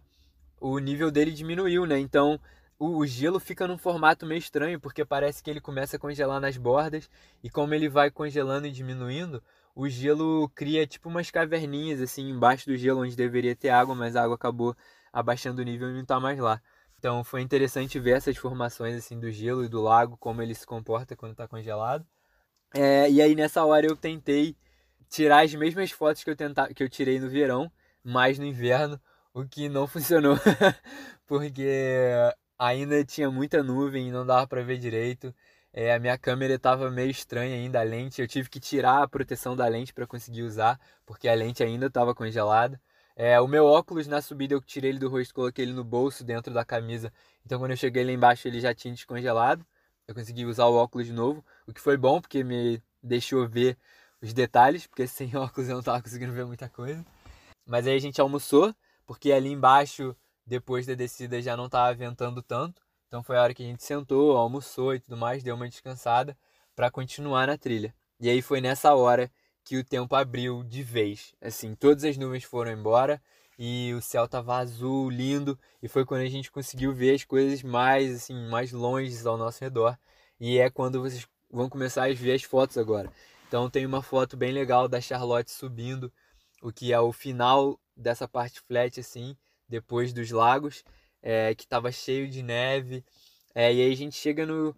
o 0.60 0.80
nível 0.80 1.12
dele 1.12 1.32
diminuiu, 1.32 1.86
né? 1.86 2.00
Então 2.00 2.40
o, 2.80 3.06
gelo 3.06 3.40
fica 3.40 3.68
num 3.68 3.78
formato 3.78 4.26
meio 4.26 4.40
estranho, 4.40 4.80
porque 4.80 5.04
parece 5.04 5.42
que 5.42 5.50
ele 5.50 5.60
começa 5.60 5.96
a 5.98 6.00
congelar 6.00 6.40
nas 6.40 6.58
bordas, 6.58 7.10
e 7.44 7.50
como 7.50 7.74
ele 7.74 7.90
vai 7.90 8.12
congelando 8.12 8.68
e 8.68 8.72
diminuindo, 8.72 9.42
o 9.76 9.90
gelo 9.90 10.50
cria 10.50 10.86
tipo 10.86 11.10
umas 11.10 11.32
caverninhas 11.32 12.02
assim 12.02 12.30
embaixo 12.30 12.68
do 12.68 12.78
gelo 12.78 13.02
onde 13.02 13.16
deveria 13.16 13.56
ter 13.56 13.70
água, 13.70 13.96
mas 13.96 14.16
a 14.16 14.24
água 14.24 14.36
acabou 14.36 14.76
abaixando 15.12 15.62
o 15.62 15.66
nível 15.66 15.90
e 15.90 15.94
não 15.94 16.02
está 16.02 16.20
mais 16.20 16.38
lá. 16.40 16.62
Então 17.00 17.24
foi 17.24 17.42
interessante 17.42 18.00
ver 18.00 18.18
essas 18.18 18.38
formações 18.38 18.96
assim 18.96 19.20
do 19.20 19.32
gelo 19.32 19.64
e 19.64 19.70
do 19.70 19.82
lago, 19.82 20.18
como 20.18 20.42
ele 20.42 20.56
se 20.56 20.66
comporta 20.66 21.16
quando 21.16 21.34
está 21.34 21.48
congelado. 21.48 22.06
É, 22.74 23.10
e 23.10 23.22
aí 23.22 23.36
nessa 23.36 23.64
hora 23.64 23.86
eu 23.86 23.96
tentei 23.96 24.56
tirar 25.10 25.44
as 25.46 25.54
mesmas 25.54 25.92
fotos 25.92 26.24
que 26.24 26.30
eu, 26.30 26.36
tenta, 26.36 26.74
que 26.74 26.84
eu 26.84 26.90
tirei 26.90 27.20
no 27.20 27.30
verão, 27.30 27.72
mas 28.04 28.40
no 28.40 28.46
inverno, 28.46 29.00
o 29.34 29.46
que 29.46 29.70
não 29.70 29.86
funcionou, 29.88 30.38
porque 31.26 32.12
ainda 32.58 33.04
tinha 33.06 33.30
muita 33.30 33.64
nuvem 33.64 34.10
e 34.10 34.12
não 34.12 34.26
dava 34.26 34.48
para 34.48 34.64
ver 34.64 34.78
direito. 34.78 35.34
É, 35.72 35.94
a 35.94 36.00
minha 36.00 36.18
câmera 36.18 36.56
estava 36.56 36.90
meio 36.90 37.12
estranha 37.12 37.56
ainda, 37.56 37.80
a 37.80 37.84
lente. 37.84 38.22
Eu 38.22 38.28
tive 38.28 38.50
que 38.50 38.60
tirar 38.60 39.04
a 39.04 39.08
proteção 39.08 39.56
da 39.56 39.68
lente 39.68 39.94
para 39.94 40.08
conseguir 40.08 40.42
usar, 40.44 40.80
porque 41.06 41.28
a 41.28 41.36
lente 41.36 41.64
ainda 41.64 41.86
estava 41.86 42.16
congelada. 42.16 42.82
É, 43.20 43.42
o 43.42 43.48
meu 43.48 43.66
óculos 43.66 44.06
na 44.06 44.22
subida 44.22 44.54
eu 44.54 44.62
tirei 44.62 44.92
ele 44.92 45.00
do 45.00 45.10
rosto, 45.10 45.34
coloquei 45.34 45.66
ele 45.66 45.74
no 45.74 45.84
bolso 45.84 46.24
dentro 46.24 46.54
da 46.54 46.64
camisa. 46.64 47.12
Então 47.44 47.58
quando 47.58 47.72
eu 47.72 47.78
cheguei 47.78 48.04
lá 48.04 48.12
embaixo 48.12 48.48
ele 48.48 48.60
já 48.62 48.76
tinha 48.76 48.94
descongelado. 48.94 49.66
Eu 50.08 50.14
consegui 50.14 50.46
usar 50.46 50.68
o 50.68 50.76
óculos 50.76 51.08
de 51.08 51.14
novo, 51.14 51.44
o 51.66 51.74
que 51.74 51.82
foi 51.82 51.98
bom 51.98 52.22
porque 52.22 52.44
me 52.44 52.80
deixou 53.02 53.48
ver 53.50 53.76
os 54.22 54.34
detalhes, 54.34 54.86
porque 54.86 55.08
sem 55.08 55.36
óculos 55.36 55.68
eu 55.68 55.74
não 55.74 55.80
estava 55.80 56.02
conseguindo 56.02 56.32
ver 56.32 56.46
muita 56.46 56.70
coisa. 56.70 57.04
Mas 57.66 57.88
aí 57.88 57.96
a 57.96 58.00
gente 58.00 58.22
almoçou, 58.22 58.74
porque 59.06 59.32
ali 59.32 59.50
embaixo 59.52 60.16
depois 60.46 60.86
da 60.86 60.94
descida 60.94 61.42
já 61.42 61.58
não 61.58 61.66
estava 61.66 61.94
ventando 61.96 62.44
tanto. 62.44 62.84
Então 63.08 63.24
foi 63.24 63.38
a 63.38 63.42
hora 63.42 63.54
que 63.54 63.64
a 63.64 63.66
gente 63.66 63.84
sentou, 63.84 64.38
almoçou 64.38 64.94
e 64.94 65.00
tudo 65.00 65.18
mais, 65.18 65.42
deu 65.42 65.56
uma 65.56 65.68
descansada 65.68 66.38
para 66.76 66.92
continuar 66.92 67.48
na 67.48 67.58
trilha. 67.58 67.96
E 68.20 68.30
aí 68.30 68.44
foi 68.44 68.62
nessa 68.62 68.94
hora 68.94 69.32
que 69.68 69.76
o 69.76 69.84
tempo 69.84 70.16
abriu 70.16 70.64
de 70.64 70.82
vez. 70.82 71.34
Assim, 71.42 71.76
todas 71.76 72.06
as 72.06 72.16
nuvens 72.16 72.46
foram 72.46 72.72
embora 72.72 73.22
e 73.60 73.94
o 73.94 74.02
céu 74.02 74.26
tava 74.26 74.56
azul, 74.56 75.10
lindo, 75.10 75.60
e 75.84 75.90
foi 75.90 76.06
quando 76.06 76.22
a 76.22 76.30
gente 76.30 76.50
conseguiu 76.50 76.94
ver 76.94 77.16
as 77.16 77.26
coisas 77.26 77.62
mais 77.64 78.16
assim, 78.16 78.48
mais 78.48 78.72
longe 78.72 79.28
ao 79.28 79.38
nosso 79.38 79.62
redor. 79.62 80.00
E 80.40 80.58
é 80.58 80.70
quando 80.70 81.02
vocês 81.02 81.28
vão 81.52 81.68
começar 81.68 82.06
a 82.06 82.14
ver 82.14 82.32
as 82.32 82.44
fotos 82.44 82.78
agora. 82.78 83.12
Então 83.46 83.70
tem 83.70 83.86
uma 83.86 84.02
foto 84.02 84.38
bem 84.38 84.54
legal 84.54 84.88
da 84.88 85.02
Charlotte 85.02 85.52
subindo, 85.52 86.10
o 86.62 86.72
que 86.72 86.94
é 86.94 87.00
o 87.02 87.12
final 87.12 87.78
dessa 87.96 88.26
parte 88.26 88.62
flat 88.62 88.98
assim, 89.02 89.36
depois 89.68 90.14
dos 90.14 90.32
lagos, 90.32 90.82
é, 91.22 91.54
que 91.54 91.66
estava 91.66 91.92
cheio 91.92 92.30
de 92.30 92.42
neve. 92.42 93.04
É, 93.54 93.74
e 93.74 93.82
aí 93.82 93.92
a 93.92 93.96
gente 93.98 94.16
chega 94.16 94.46
no 94.46 94.74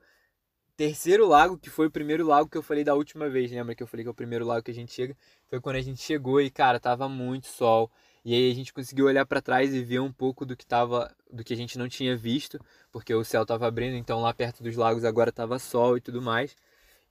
terceiro 0.79 1.27
lago, 1.27 1.57
que 1.57 1.69
foi 1.69 1.87
o 1.87 1.91
primeiro 1.91 2.25
lago 2.25 2.47
que 2.47 2.57
eu 2.57 2.63
falei 2.63 2.85
da 2.85 2.95
última 2.95 3.27
vez. 3.27 3.51
Lembra 3.51 3.75
que 3.75 3.83
eu 3.83 3.87
falei 3.87 4.05
que 4.05 4.07
é 4.07 4.11
o 4.11 4.13
primeiro 4.13 4.45
lago 4.45 4.63
que 4.63 4.71
a 4.71 4.73
gente 4.73 4.93
chega? 4.93 5.13
Foi 5.49 5.59
quando 5.59 5.75
a 5.75 5.81
gente 5.81 6.01
chegou 6.01 6.39
e, 6.39 6.49
cara, 6.49 6.79
tava 6.79 7.09
muito 7.09 7.47
sol. 7.47 7.91
E 8.23 8.33
aí 8.33 8.49
a 8.49 8.55
gente 8.55 8.71
conseguiu 8.73 9.07
olhar 9.07 9.25
para 9.25 9.41
trás 9.41 9.73
e 9.73 9.83
ver 9.83 9.99
um 9.99 10.11
pouco 10.11 10.45
do 10.45 10.55
que 10.55 10.65
tava, 10.65 11.13
do 11.29 11.43
que 11.43 11.53
a 11.53 11.57
gente 11.57 11.77
não 11.77 11.89
tinha 11.89 12.15
visto, 12.15 12.57
porque 12.93 13.13
o 13.13 13.25
céu 13.25 13.45
tava 13.45 13.67
abrindo, 13.67 13.97
então 13.97 14.21
lá 14.21 14.33
perto 14.33 14.63
dos 14.63 14.77
lagos 14.77 15.03
agora 15.03 15.33
tava 15.33 15.59
sol 15.59 15.97
e 15.97 16.01
tudo 16.01 16.21
mais. 16.21 16.55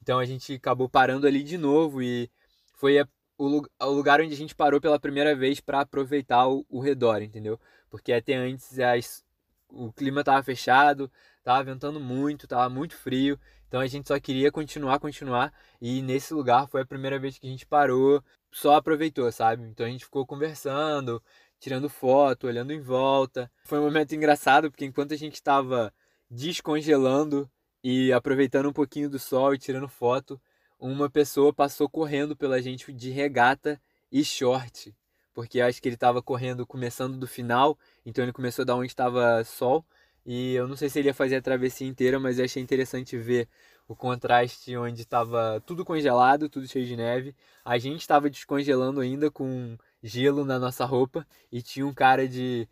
Então 0.00 0.18
a 0.18 0.24
gente 0.24 0.54
acabou 0.54 0.88
parando 0.88 1.26
ali 1.26 1.42
de 1.42 1.58
novo 1.58 2.02
e 2.02 2.30
foi 2.74 2.98
a 2.98 3.06
o, 3.36 3.62
o 3.80 3.90
lugar 3.90 4.20
onde 4.20 4.32
a 4.32 4.36
gente 4.36 4.54
parou 4.54 4.80
pela 4.80 4.98
primeira 4.98 5.36
vez 5.36 5.60
para 5.60 5.80
aproveitar 5.80 6.48
o, 6.48 6.64
o, 6.70 6.80
redor, 6.80 7.22
entendeu? 7.22 7.60
Porque 7.90 8.12
até 8.12 8.34
antes 8.34 8.78
as, 8.80 9.24
o 9.70 9.92
clima 9.92 10.20
estava 10.20 10.42
fechado, 10.42 11.10
estava 11.38 11.62
ventando 11.62 12.00
muito, 12.00 12.44
estava 12.46 12.68
muito 12.68 12.94
frio, 12.96 13.38
então 13.68 13.80
a 13.80 13.86
gente 13.86 14.08
só 14.08 14.18
queria 14.18 14.50
continuar, 14.50 14.98
continuar, 14.98 15.52
e 15.80 16.00
nesse 16.02 16.32
lugar 16.32 16.66
foi 16.66 16.80
a 16.80 16.86
primeira 16.86 17.18
vez 17.18 17.38
que 17.38 17.46
a 17.46 17.50
gente 17.50 17.66
parou, 17.66 18.24
só 18.50 18.76
aproveitou, 18.76 19.30
sabe? 19.30 19.62
Então 19.64 19.84
a 19.84 19.90
gente 19.90 20.06
ficou 20.06 20.26
conversando, 20.26 21.22
tirando 21.60 21.88
foto, 21.88 22.46
olhando 22.46 22.72
em 22.72 22.80
volta. 22.80 23.50
Foi 23.64 23.78
um 23.78 23.82
momento 23.84 24.14
engraçado, 24.14 24.70
porque 24.70 24.86
enquanto 24.86 25.12
a 25.12 25.16
gente 25.16 25.34
estava 25.34 25.92
descongelando 26.30 27.48
e 27.84 28.10
aproveitando 28.12 28.70
um 28.70 28.72
pouquinho 28.72 29.10
do 29.10 29.18
sol 29.18 29.54
e 29.54 29.58
tirando 29.58 29.86
foto, 29.86 30.40
uma 30.78 31.10
pessoa 31.10 31.52
passou 31.52 31.88
correndo 31.88 32.34
pela 32.34 32.62
gente 32.62 32.90
de 32.92 33.10
regata 33.10 33.80
e 34.10 34.24
short, 34.24 34.94
porque 35.34 35.60
acho 35.60 35.82
que 35.82 35.88
ele 35.88 35.94
estava 35.94 36.22
correndo 36.22 36.66
começando 36.66 37.18
do 37.18 37.26
final, 37.26 37.78
então 38.04 38.24
ele 38.24 38.32
começou 38.32 38.64
da 38.64 38.74
onde 38.74 38.86
estava 38.86 39.44
sol, 39.44 39.84
e 40.30 40.54
eu 40.56 40.68
não 40.68 40.76
sei 40.76 40.90
se 40.90 40.98
ele 40.98 41.08
ia 41.08 41.14
fazer 41.14 41.36
a 41.36 41.40
travessia 41.40 41.88
inteira, 41.88 42.20
mas 42.20 42.38
eu 42.38 42.44
achei 42.44 42.62
interessante 42.62 43.16
ver 43.16 43.48
o 43.88 43.96
contraste 43.96 44.76
onde 44.76 45.00
estava 45.00 45.58
tudo 45.64 45.86
congelado, 45.86 46.50
tudo 46.50 46.68
cheio 46.68 46.84
de 46.84 46.94
neve. 46.94 47.34
A 47.64 47.78
gente 47.78 48.02
estava 48.02 48.28
descongelando 48.28 49.00
ainda 49.00 49.30
com 49.30 49.78
gelo 50.02 50.44
na 50.44 50.58
nossa 50.58 50.84
roupa 50.84 51.26
e 51.50 51.62
tinha 51.62 51.86
um 51.86 51.94
cara 51.94 52.28
de 52.28 52.68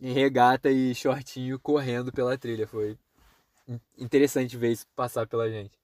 regata 0.00 0.70
e 0.70 0.94
shortinho 0.94 1.58
correndo 1.60 2.10
pela 2.10 2.38
trilha. 2.38 2.66
Foi 2.66 2.96
interessante 3.98 4.56
ver 4.56 4.72
isso 4.72 4.86
passar 4.96 5.26
pela 5.26 5.50
gente. 5.50 5.78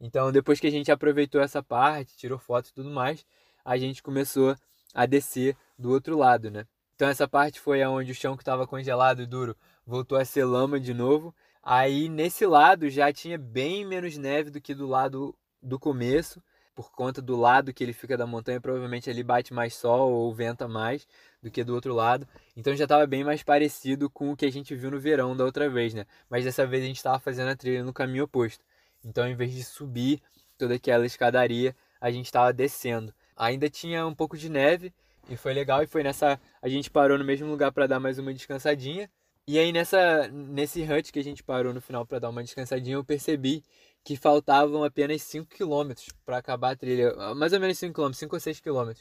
Então, 0.00 0.32
depois 0.32 0.58
que 0.58 0.66
a 0.66 0.70
gente 0.70 0.90
aproveitou 0.90 1.40
essa 1.40 1.62
parte, 1.62 2.16
tirou 2.16 2.40
foto 2.40 2.70
e 2.70 2.72
tudo 2.72 2.90
mais, 2.90 3.24
a 3.64 3.78
gente 3.78 4.02
começou 4.02 4.56
a 4.92 5.06
descer 5.06 5.56
do 5.78 5.92
outro 5.92 6.18
lado, 6.18 6.50
né? 6.50 6.66
Então, 6.96 7.08
essa 7.08 7.28
parte 7.28 7.60
foi 7.60 7.84
onde 7.84 8.10
o 8.10 8.14
chão 8.14 8.36
que 8.36 8.42
estava 8.42 8.66
congelado 8.66 9.20
e 9.20 9.26
duro 9.26 9.54
voltou 9.86 10.16
a 10.16 10.24
ser 10.24 10.44
lama 10.44 10.80
de 10.80 10.94
novo. 10.94 11.34
Aí, 11.62 12.08
nesse 12.08 12.46
lado, 12.46 12.88
já 12.88 13.12
tinha 13.12 13.36
bem 13.36 13.84
menos 13.84 14.16
neve 14.16 14.48
do 14.50 14.62
que 14.62 14.74
do 14.74 14.86
lado 14.86 15.36
do 15.62 15.78
começo, 15.78 16.42
por 16.74 16.90
conta 16.90 17.20
do 17.20 17.36
lado 17.36 17.72
que 17.74 17.84
ele 17.84 17.92
fica 17.92 18.16
da 18.16 18.26
montanha, 18.26 18.60
provavelmente 18.60 19.10
ali 19.10 19.22
bate 19.22 19.52
mais 19.52 19.74
sol 19.74 20.10
ou 20.10 20.34
venta 20.34 20.66
mais 20.66 21.06
do 21.42 21.50
que 21.50 21.62
do 21.62 21.74
outro 21.74 21.94
lado. 21.94 22.26
Então 22.56 22.74
já 22.74 22.84
estava 22.84 23.06
bem 23.06 23.22
mais 23.24 23.42
parecido 23.42 24.08
com 24.08 24.32
o 24.32 24.36
que 24.36 24.46
a 24.46 24.52
gente 24.52 24.74
viu 24.74 24.90
no 24.90 24.98
verão 24.98 25.36
da 25.36 25.44
outra 25.44 25.68
vez, 25.68 25.92
né? 25.92 26.06
Mas 26.30 26.44
dessa 26.44 26.66
vez 26.66 26.82
a 26.82 26.86
gente 26.86 26.96
estava 26.96 27.18
fazendo 27.18 27.48
a 27.48 27.56
trilha 27.56 27.84
no 27.84 27.92
caminho 27.92 28.24
oposto. 28.24 28.64
Então, 29.04 29.28
em 29.28 29.34
vez 29.34 29.52
de 29.52 29.62
subir 29.64 30.22
toda 30.56 30.74
aquela 30.74 31.04
escadaria, 31.04 31.76
a 32.00 32.10
gente 32.10 32.26
estava 32.26 32.52
descendo. 32.52 33.12
Ainda 33.36 33.68
tinha 33.68 34.06
um 34.06 34.14
pouco 34.14 34.36
de 34.36 34.48
neve 34.48 34.94
e 35.28 35.36
foi 35.36 35.52
legal 35.52 35.82
e 35.82 35.86
foi 35.86 36.02
nessa 36.02 36.40
a 36.62 36.68
gente 36.68 36.90
parou 36.90 37.18
no 37.18 37.24
mesmo 37.24 37.48
lugar 37.48 37.72
para 37.72 37.86
dar 37.86 38.00
mais 38.00 38.18
uma 38.18 38.32
descansadinha. 38.32 39.10
E 39.48 39.58
aí 39.58 39.72
nessa 39.72 40.28
nesse 40.28 40.82
hut 40.82 41.12
que 41.12 41.18
a 41.18 41.24
gente 41.24 41.42
parou 41.42 41.72
no 41.72 41.80
final 41.80 42.06
para 42.06 42.18
dar 42.18 42.30
uma 42.30 42.42
descansadinha, 42.42 42.96
eu 42.96 43.04
percebi 43.04 43.62
que 44.04 44.16
faltavam 44.16 44.84
apenas 44.84 45.22
5 45.22 45.48
km 45.48 45.92
para 46.24 46.38
acabar 46.38 46.72
a 46.72 46.76
trilha, 46.76 47.12
mais 47.34 47.52
ou 47.52 47.58
menos 47.58 47.76
5 47.78 47.92
km, 47.92 48.12
5 48.12 48.36
ou 48.36 48.40
6 48.40 48.60
km. 48.60 48.92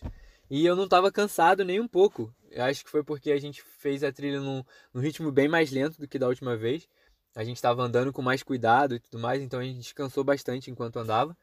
E 0.50 0.66
eu 0.66 0.76
não 0.76 0.86
estava 0.86 1.12
cansado 1.12 1.64
nem 1.64 1.80
um 1.80 1.88
pouco. 1.88 2.34
Eu 2.52 2.64
acho 2.64 2.84
que 2.84 2.90
foi 2.90 3.04
porque 3.04 3.32
a 3.32 3.40
gente 3.40 3.62
fez 3.80 4.04
a 4.04 4.12
trilha 4.12 4.40
num, 4.40 4.64
num 4.94 5.02
ritmo 5.02 5.32
bem 5.32 5.48
mais 5.48 5.72
lento 5.72 6.00
do 6.00 6.08
que 6.08 6.18
da 6.20 6.28
última 6.28 6.56
vez. 6.56 6.88
A 7.36 7.44
gente 7.44 7.58
estava 7.58 7.84
andando 7.84 8.14
com 8.14 8.22
mais 8.22 8.42
cuidado 8.42 8.96
e 8.96 9.00
tudo 9.00 9.20
mais, 9.20 9.42
então 9.42 9.60
a 9.60 9.64
gente 9.64 9.78
descansou 9.80 10.24
bastante 10.24 10.72
enquanto 10.72 10.98
andava. 10.98 11.38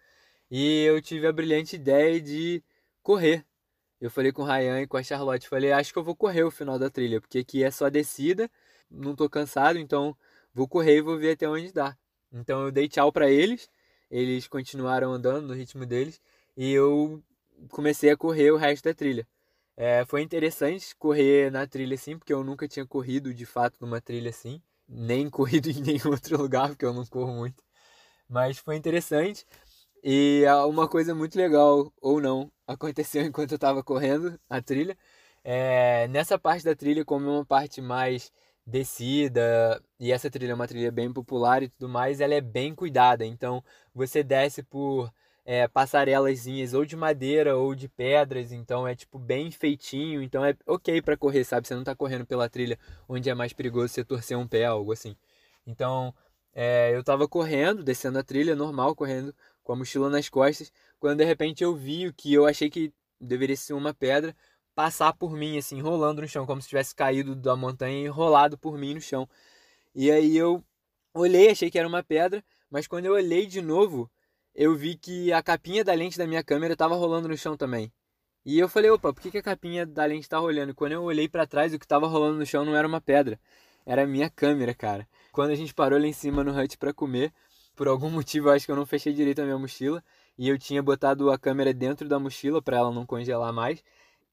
E 0.50 0.84
eu 0.84 1.00
tive 1.00 1.26
a 1.26 1.32
brilhante 1.32 1.76
ideia 1.76 2.20
de 2.20 2.62
correr. 3.02 3.44
Eu 4.02 4.10
falei 4.10 4.32
com 4.32 4.42
o 4.42 4.44
Ryan 4.44 4.80
e 4.80 4.86
com 4.88 4.96
a 4.96 5.02
Charlotte, 5.04 5.48
falei, 5.48 5.70
acho 5.70 5.92
que 5.92 5.98
eu 6.00 6.02
vou 6.02 6.16
correr 6.16 6.42
o 6.42 6.50
final 6.50 6.76
da 6.76 6.90
trilha, 6.90 7.20
porque 7.20 7.38
aqui 7.38 7.62
é 7.62 7.70
só 7.70 7.88
descida, 7.88 8.50
não 8.90 9.14
tô 9.14 9.30
cansado, 9.30 9.78
então 9.78 10.16
vou 10.52 10.66
correr 10.66 10.96
e 10.96 11.00
vou 11.00 11.16
ver 11.16 11.34
até 11.34 11.48
onde 11.48 11.72
dá. 11.72 11.96
Então 12.32 12.64
eu 12.64 12.72
dei 12.72 12.88
tchau 12.88 13.12
para 13.12 13.30
eles, 13.30 13.70
eles 14.10 14.48
continuaram 14.48 15.12
andando 15.12 15.46
no 15.46 15.54
ritmo 15.54 15.86
deles 15.86 16.20
e 16.56 16.72
eu 16.72 17.22
comecei 17.70 18.10
a 18.10 18.16
correr 18.16 18.50
o 18.50 18.56
resto 18.56 18.86
da 18.86 18.92
trilha. 18.92 19.24
É, 19.76 20.04
foi 20.04 20.20
interessante 20.22 20.96
correr 20.96 21.52
na 21.52 21.64
trilha 21.64 21.94
assim, 21.94 22.18
porque 22.18 22.32
eu 22.32 22.42
nunca 22.42 22.66
tinha 22.66 22.84
corrido 22.84 23.32
de 23.32 23.46
fato 23.46 23.76
numa 23.80 24.00
trilha 24.00 24.30
assim, 24.30 24.60
nem 24.88 25.30
corrido 25.30 25.70
em 25.70 25.80
nenhum 25.80 26.10
outro 26.10 26.36
lugar, 26.42 26.70
porque 26.70 26.84
eu 26.84 26.92
não 26.92 27.06
corro 27.06 27.32
muito. 27.32 27.62
Mas 28.28 28.58
foi 28.58 28.74
interessante. 28.74 29.46
E 30.02 30.44
uma 30.68 30.88
coisa 30.88 31.14
muito 31.14 31.36
legal, 31.36 31.92
ou 32.00 32.20
não, 32.20 32.50
aconteceu 32.66 33.22
enquanto 33.24 33.52
eu 33.52 33.56
estava 33.56 33.82
correndo 33.82 34.38
a 34.48 34.60
trilha. 34.60 34.96
É, 35.44 36.08
nessa 36.08 36.38
parte 36.38 36.64
da 36.64 36.74
trilha, 36.74 37.04
como 37.04 37.26
é 37.28 37.30
uma 37.32 37.44
parte 37.46 37.80
mais 37.80 38.32
descida, 38.66 39.82
e 39.98 40.12
essa 40.12 40.30
trilha 40.30 40.52
é 40.52 40.54
uma 40.54 40.68
trilha 40.68 40.90
bem 40.90 41.12
popular 41.12 41.62
e 41.62 41.68
tudo 41.68 41.88
mais, 41.88 42.20
ela 42.20 42.34
é 42.34 42.40
bem 42.40 42.74
cuidada. 42.74 43.24
Então 43.24 43.62
você 43.94 44.22
desce 44.24 44.62
por 44.62 45.12
é, 45.44 45.68
passarelazinhas 45.68 46.74
ou 46.74 46.84
de 46.84 46.96
madeira 46.96 47.56
ou 47.56 47.74
de 47.74 47.88
pedras, 47.88 48.52
então 48.52 48.86
é 48.86 48.94
tipo 48.94 49.18
bem 49.18 49.50
feitinho, 49.50 50.22
então 50.22 50.44
é 50.44 50.56
ok 50.66 51.02
para 51.02 51.16
correr, 51.16 51.44
sabe? 51.44 51.66
Você 51.66 51.74
não 51.74 51.84
tá 51.84 51.94
correndo 51.94 52.26
pela 52.26 52.48
trilha 52.48 52.78
onde 53.08 53.30
é 53.30 53.34
mais 53.34 53.52
perigoso 53.52 53.88
você 53.88 54.04
torcer 54.04 54.36
um 54.36 54.46
pé, 54.48 54.64
algo 54.64 54.92
assim. 54.92 55.16
Então 55.66 56.14
é, 56.54 56.94
eu 56.94 57.02
tava 57.02 57.28
correndo, 57.28 57.82
descendo 57.82 58.18
a 58.18 58.22
trilha 58.22 58.54
normal, 58.54 58.94
correndo 58.94 59.34
com 59.62 59.72
a 59.72 59.76
mochila 59.76 60.10
nas 60.10 60.28
costas, 60.28 60.72
quando 60.98 61.18
de 61.18 61.24
repente 61.24 61.64
eu 61.64 61.74
vi 61.74 62.06
o 62.08 62.14
que 62.14 62.32
eu 62.32 62.46
achei 62.46 62.68
que 62.70 62.92
deveria 63.20 63.56
ser 63.56 63.74
uma 63.74 63.94
pedra 63.94 64.34
passar 64.74 65.12
por 65.12 65.32
mim, 65.32 65.58
assim, 65.58 65.80
rolando 65.80 66.22
no 66.22 66.28
chão, 66.28 66.46
como 66.46 66.60
se 66.60 66.68
tivesse 66.68 66.94
caído 66.94 67.34
da 67.34 67.56
montanha 67.56 68.04
e 68.04 68.08
rolado 68.08 68.58
por 68.58 68.78
mim 68.78 68.94
no 68.94 69.00
chão. 69.00 69.28
E 69.94 70.10
aí 70.10 70.36
eu 70.36 70.64
olhei, 71.14 71.50
achei 71.50 71.70
que 71.70 71.78
era 71.78 71.88
uma 71.88 72.02
pedra, 72.02 72.44
mas 72.70 72.86
quando 72.86 73.06
eu 73.06 73.14
olhei 73.14 73.46
de 73.46 73.60
novo, 73.60 74.10
eu 74.54 74.74
vi 74.76 74.96
que 74.96 75.32
a 75.32 75.42
capinha 75.42 75.84
da 75.84 75.94
lente 75.94 76.18
da 76.18 76.26
minha 76.26 76.42
câmera 76.42 76.72
estava 76.74 76.94
rolando 76.94 77.28
no 77.28 77.36
chão 77.36 77.56
também. 77.56 77.92
E 78.44 78.58
eu 78.58 78.68
falei, 78.68 78.90
opa, 78.90 79.12
por 79.12 79.22
que, 79.22 79.30
que 79.30 79.38
a 79.38 79.42
capinha 79.42 79.86
da 79.86 80.04
lente 80.04 80.22
está 80.22 80.38
rolando? 80.38 80.72
E 80.72 80.74
quando 80.74 80.92
eu 80.92 81.02
olhei 81.02 81.28
para 81.28 81.46
trás, 81.46 81.72
o 81.72 81.78
que 81.78 81.84
estava 81.84 82.06
rolando 82.06 82.38
no 82.38 82.46
chão 82.46 82.64
não 82.64 82.76
era 82.76 82.88
uma 82.88 83.00
pedra, 83.00 83.38
era 83.86 84.02
a 84.02 84.06
minha 84.06 84.28
câmera, 84.30 84.74
cara. 84.74 85.06
Quando 85.32 85.50
a 85.50 85.54
gente 85.54 85.74
parou 85.74 85.98
lá 85.98 86.06
em 86.06 86.12
cima 86.12 86.44
no 86.44 86.56
hut 86.56 86.78
para 86.78 86.92
comer, 86.92 87.32
por 87.74 87.88
algum 87.88 88.08
motivo 88.10 88.50
acho 88.50 88.66
que 88.66 88.72
eu 88.72 88.76
não 88.76 88.86
fechei 88.86 89.12
direito 89.12 89.40
a 89.40 89.44
minha 89.44 89.58
mochila 89.58 90.04
e 90.38 90.48
eu 90.48 90.58
tinha 90.58 90.82
botado 90.82 91.30
a 91.30 91.38
câmera 91.38 91.74
dentro 91.74 92.08
da 92.08 92.18
mochila 92.18 92.62
para 92.62 92.76
ela 92.76 92.92
não 92.92 93.04
congelar 93.06 93.52
mais. 93.52 93.82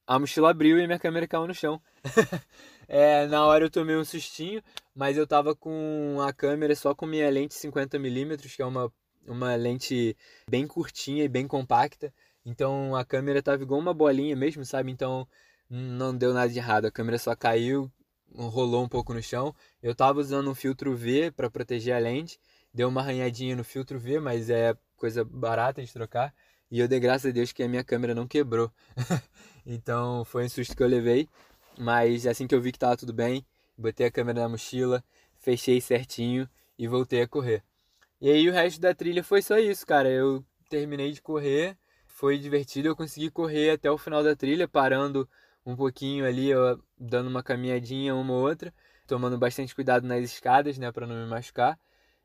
A 0.05 0.19
mochila 0.19 0.51
abriu 0.51 0.77
e 0.77 0.85
minha 0.85 0.99
câmera 0.99 1.27
caiu 1.27 1.47
no 1.47 1.53
chão. 1.53 1.81
é, 2.88 3.25
na 3.27 3.45
hora 3.45 3.65
eu 3.65 3.69
tomei 3.69 3.95
um 3.95 4.03
sustinho, 4.03 4.62
mas 4.93 5.17
eu 5.17 5.25
tava 5.25 5.55
com 5.55 6.17
a 6.21 6.33
câmera 6.33 6.75
só 6.75 6.93
com 6.93 7.05
minha 7.05 7.29
lente 7.29 7.55
50mm, 7.55 8.55
que 8.55 8.62
é 8.62 8.65
uma 8.65 8.91
uma 9.27 9.55
lente 9.55 10.17
bem 10.49 10.65
curtinha 10.67 11.23
e 11.23 11.29
bem 11.29 11.47
compacta. 11.47 12.13
Então 12.45 12.95
a 12.95 13.05
câmera 13.05 13.41
tava 13.41 13.62
igual 13.62 13.79
uma 13.79 13.93
bolinha 13.93 14.35
mesmo, 14.35 14.65
sabe? 14.65 14.91
Então 14.91 15.27
não 15.69 16.15
deu 16.15 16.33
nada 16.33 16.51
de 16.51 16.57
errado. 16.57 16.85
A 16.85 16.91
câmera 16.91 17.19
só 17.19 17.35
caiu, 17.35 17.91
rolou 18.35 18.83
um 18.83 18.87
pouco 18.89 19.13
no 19.13 19.21
chão. 19.21 19.55
Eu 19.81 19.95
tava 19.95 20.19
usando 20.19 20.49
um 20.49 20.55
filtro 20.55 20.95
V 20.95 21.31
para 21.31 21.49
proteger 21.49 21.95
a 21.95 21.99
lente. 21.99 22.39
Deu 22.73 22.87
uma 22.87 23.01
arranhadinha 23.01 23.55
no 23.55 23.63
filtro 23.63 23.99
V, 23.99 24.19
mas 24.19 24.49
é 24.49 24.75
coisa 24.95 25.23
barata 25.23 25.83
de 25.83 25.91
trocar. 25.91 26.33
E 26.71 26.79
eu 26.79 26.87
dei 26.87 26.99
graças 26.99 27.29
a 27.29 27.33
Deus 27.33 27.51
que 27.51 27.63
a 27.63 27.67
minha 27.67 27.83
câmera 27.83 28.13
não 28.13 28.27
quebrou. 28.27 28.71
então 29.65 30.23
foi 30.25 30.45
um 30.45 30.49
susto 30.49 30.75
que 30.75 30.83
eu 30.83 30.87
levei. 30.87 31.27
Mas 31.77 32.27
assim 32.27 32.45
que 32.45 32.53
eu 32.53 32.61
vi 32.61 32.71
que 32.71 32.79
tava 32.79 32.97
tudo 32.97 33.13
bem, 33.13 33.45
botei 33.77 34.05
a 34.05 34.11
câmera 34.11 34.41
na 34.41 34.49
mochila, 34.49 35.03
fechei 35.37 35.79
certinho 35.79 36.47
e 36.77 36.87
voltei 36.87 37.21
a 37.21 37.27
correr. 37.27 37.63
E 38.21 38.29
aí 38.29 38.49
o 38.49 38.51
resto 38.51 38.81
da 38.81 38.93
trilha 38.93 39.23
foi 39.23 39.41
só 39.41 39.57
isso, 39.57 39.85
cara. 39.85 40.09
Eu 40.09 40.43
terminei 40.69 41.11
de 41.11 41.21
correr, 41.21 41.77
foi 42.05 42.37
divertido, 42.37 42.89
eu 42.89 42.95
consegui 42.95 43.31
correr 43.31 43.71
até 43.71 43.89
o 43.89 43.97
final 43.97 44.21
da 44.21 44.35
trilha, 44.35 44.67
parando 44.67 45.27
um 45.65 45.76
pouquinho 45.76 46.26
ali, 46.26 46.50
dando 46.98 47.28
uma 47.30 47.43
caminhadinha 47.43 48.15
uma 48.15 48.34
ou 48.34 48.48
outra, 48.48 48.74
tomando 49.08 49.38
bastante 49.38 49.76
cuidado 49.76 50.08
nas 50.08 50.24
escadas, 50.24 50.78
né, 50.78 50.91
para 50.91 51.08
não 51.08 51.15
me 51.15 51.28
machucar. 51.28 51.80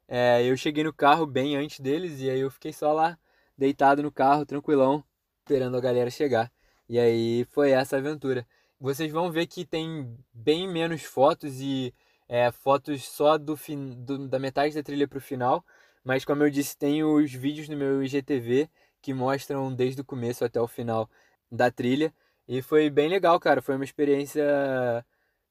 É, 0.06 0.42
eu 0.44 0.56
cheguei 0.56 0.84
no 0.84 0.92
carro 0.92 1.26
bem 1.26 1.56
antes 1.56 1.80
deles 1.80 2.20
e 2.20 2.30
aí 2.30 2.40
eu 2.40 2.50
fiquei 2.50 2.72
só 2.72 2.92
lá, 2.92 3.18
deitado 3.56 4.02
no 4.02 4.12
carro, 4.12 4.44
tranquilão, 4.44 5.02
esperando 5.40 5.76
a 5.76 5.80
galera 5.80 6.10
chegar. 6.10 6.52
E 6.88 6.98
aí 6.98 7.44
foi 7.50 7.70
essa 7.70 7.96
aventura. 7.96 8.46
Vocês 8.78 9.10
vão 9.10 9.30
ver 9.30 9.46
que 9.46 9.64
tem 9.64 10.14
bem 10.32 10.68
menos 10.68 11.02
fotos 11.02 11.60
e 11.60 11.94
é, 12.28 12.50
fotos 12.52 13.04
só 13.04 13.38
do, 13.38 13.56
fim, 13.56 13.90
do, 14.04 14.28
da 14.28 14.38
metade 14.38 14.74
da 14.74 14.82
trilha 14.82 15.08
para 15.08 15.18
o 15.18 15.20
final, 15.20 15.64
mas 16.04 16.24
como 16.24 16.42
eu 16.42 16.50
disse, 16.50 16.76
tem 16.76 17.02
os 17.02 17.32
vídeos 17.32 17.68
no 17.68 17.76
meu 17.76 18.02
IGTV 18.02 18.68
que 19.00 19.14
mostram 19.14 19.74
desde 19.74 20.00
o 20.00 20.04
começo 20.04 20.44
até 20.44 20.60
o 20.60 20.68
final 20.68 21.08
da 21.50 21.70
trilha. 21.70 22.12
E 22.46 22.60
foi 22.62 22.90
bem 22.90 23.08
legal, 23.08 23.38
cara. 23.40 23.62
Foi 23.62 23.74
uma 23.74 23.84
experiência 23.84 24.44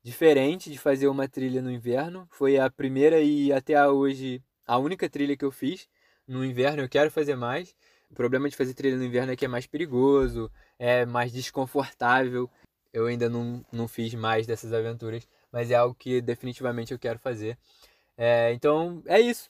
diferente 0.04 0.70
de 0.70 0.78
fazer 0.78 1.08
uma 1.08 1.28
trilha 1.28 1.62
no 1.62 1.72
inverno. 1.72 2.28
Foi 2.32 2.58
a 2.58 2.70
primeira 2.70 3.20
e 3.22 3.52
até 3.52 3.88
hoje 3.88 4.44
a 4.66 4.78
única 4.78 5.10
trilha 5.10 5.36
que 5.36 5.46
eu 5.46 5.52
fiz 5.52 5.88
no 6.28 6.44
inverno. 6.46 6.84
Eu 6.84 6.90
quero 6.90 7.10
fazer 7.10 7.36
mais. 7.36 7.76
O 8.12 8.16
problema 8.16 8.48
de 8.50 8.56
fazer 8.56 8.74
trilha 8.74 8.98
no 8.98 9.04
inverno 9.04 9.32
é 9.32 9.36
que 9.36 9.46
é 9.46 9.48
mais 9.48 9.66
perigoso, 9.66 10.52
é 10.78 11.06
mais 11.06 11.32
desconfortável. 11.32 12.50
Eu 12.94 13.08
ainda 13.08 13.28
não, 13.28 13.66
não 13.72 13.88
fiz 13.88 14.14
mais 14.14 14.46
dessas 14.46 14.72
aventuras, 14.72 15.28
mas 15.52 15.72
é 15.72 15.76
algo 15.76 15.96
que 15.96 16.22
definitivamente 16.22 16.92
eu 16.92 17.00
quero 17.00 17.18
fazer. 17.18 17.58
É, 18.16 18.54
então 18.54 19.02
é 19.08 19.20
isso. 19.20 19.50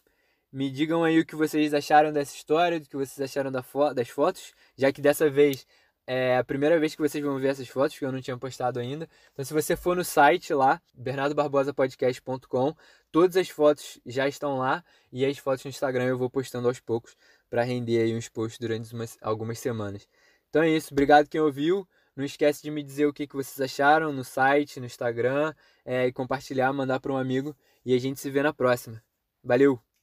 Me 0.51 0.69
digam 0.71 1.03
aí 1.03 1.19
o 1.19 1.25
que 1.25 1.35
vocês 1.35 1.73
acharam 1.73 2.13
dessa 2.13 2.35
história, 2.35 2.77
o 2.77 2.81
que 2.81 2.95
vocês 2.95 3.19
acharam 3.19 3.51
da 3.51 3.63
fo 3.63 3.93
das 3.93 4.09
fotos, 4.09 4.53
já 4.77 4.91
que 4.93 5.01
dessa 5.01 5.29
vez 5.29 5.67
é 6.05 6.37
a 6.37 6.43
primeira 6.43 6.79
vez 6.79 6.95
que 6.95 7.01
vocês 7.01 7.23
vão 7.23 7.39
ver 7.39 7.49
essas 7.49 7.67
fotos, 7.67 7.97
que 7.97 8.05
eu 8.05 8.11
não 8.11 8.21
tinha 8.21 8.37
postado 8.37 8.79
ainda. 8.79 9.07
Então, 9.31 9.43
se 9.43 9.53
você 9.53 9.75
for 9.75 9.95
no 9.95 10.03
site 10.03 10.53
lá, 10.53 10.81
bernardobarbosapodcast.com, 10.93 12.75
todas 13.11 13.37
as 13.37 13.49
fotos 13.49 13.99
já 14.05 14.27
estão 14.27 14.57
lá 14.57 14.83
e 15.11 15.25
as 15.25 15.37
fotos 15.37 15.63
no 15.63 15.69
Instagram 15.69 16.05
eu 16.05 16.17
vou 16.17 16.29
postando 16.29 16.67
aos 16.67 16.79
poucos 16.79 17.15
para 17.49 17.63
render 17.63 18.01
aí 18.01 18.15
uns 18.15 18.27
posts 18.27 18.59
durante 18.59 18.93
umas, 18.93 19.17
algumas 19.21 19.59
semanas. 19.59 20.07
Então 20.49 20.61
é 20.61 20.69
isso, 20.69 20.93
obrigado 20.93 21.27
quem 21.29 21.41
ouviu. 21.41 21.87
Não 22.15 22.23
esquece 22.23 22.61
de 22.61 22.69
me 22.69 22.83
dizer 22.83 23.07
o 23.07 23.13
que, 23.13 23.25
que 23.25 23.35
vocês 23.35 23.59
acharam 23.59 24.13
no 24.13 24.23
site, 24.23 24.79
no 24.79 24.85
Instagram, 24.85 25.53
é, 25.83 26.05
e 26.05 26.13
compartilhar, 26.13 26.71
mandar 26.71 26.99
para 26.99 27.11
um 27.11 27.17
amigo. 27.17 27.55
E 27.85 27.93
a 27.93 27.99
gente 27.99 28.19
se 28.19 28.29
vê 28.29 28.43
na 28.43 28.53
próxima. 28.53 29.01
Valeu! 29.43 29.83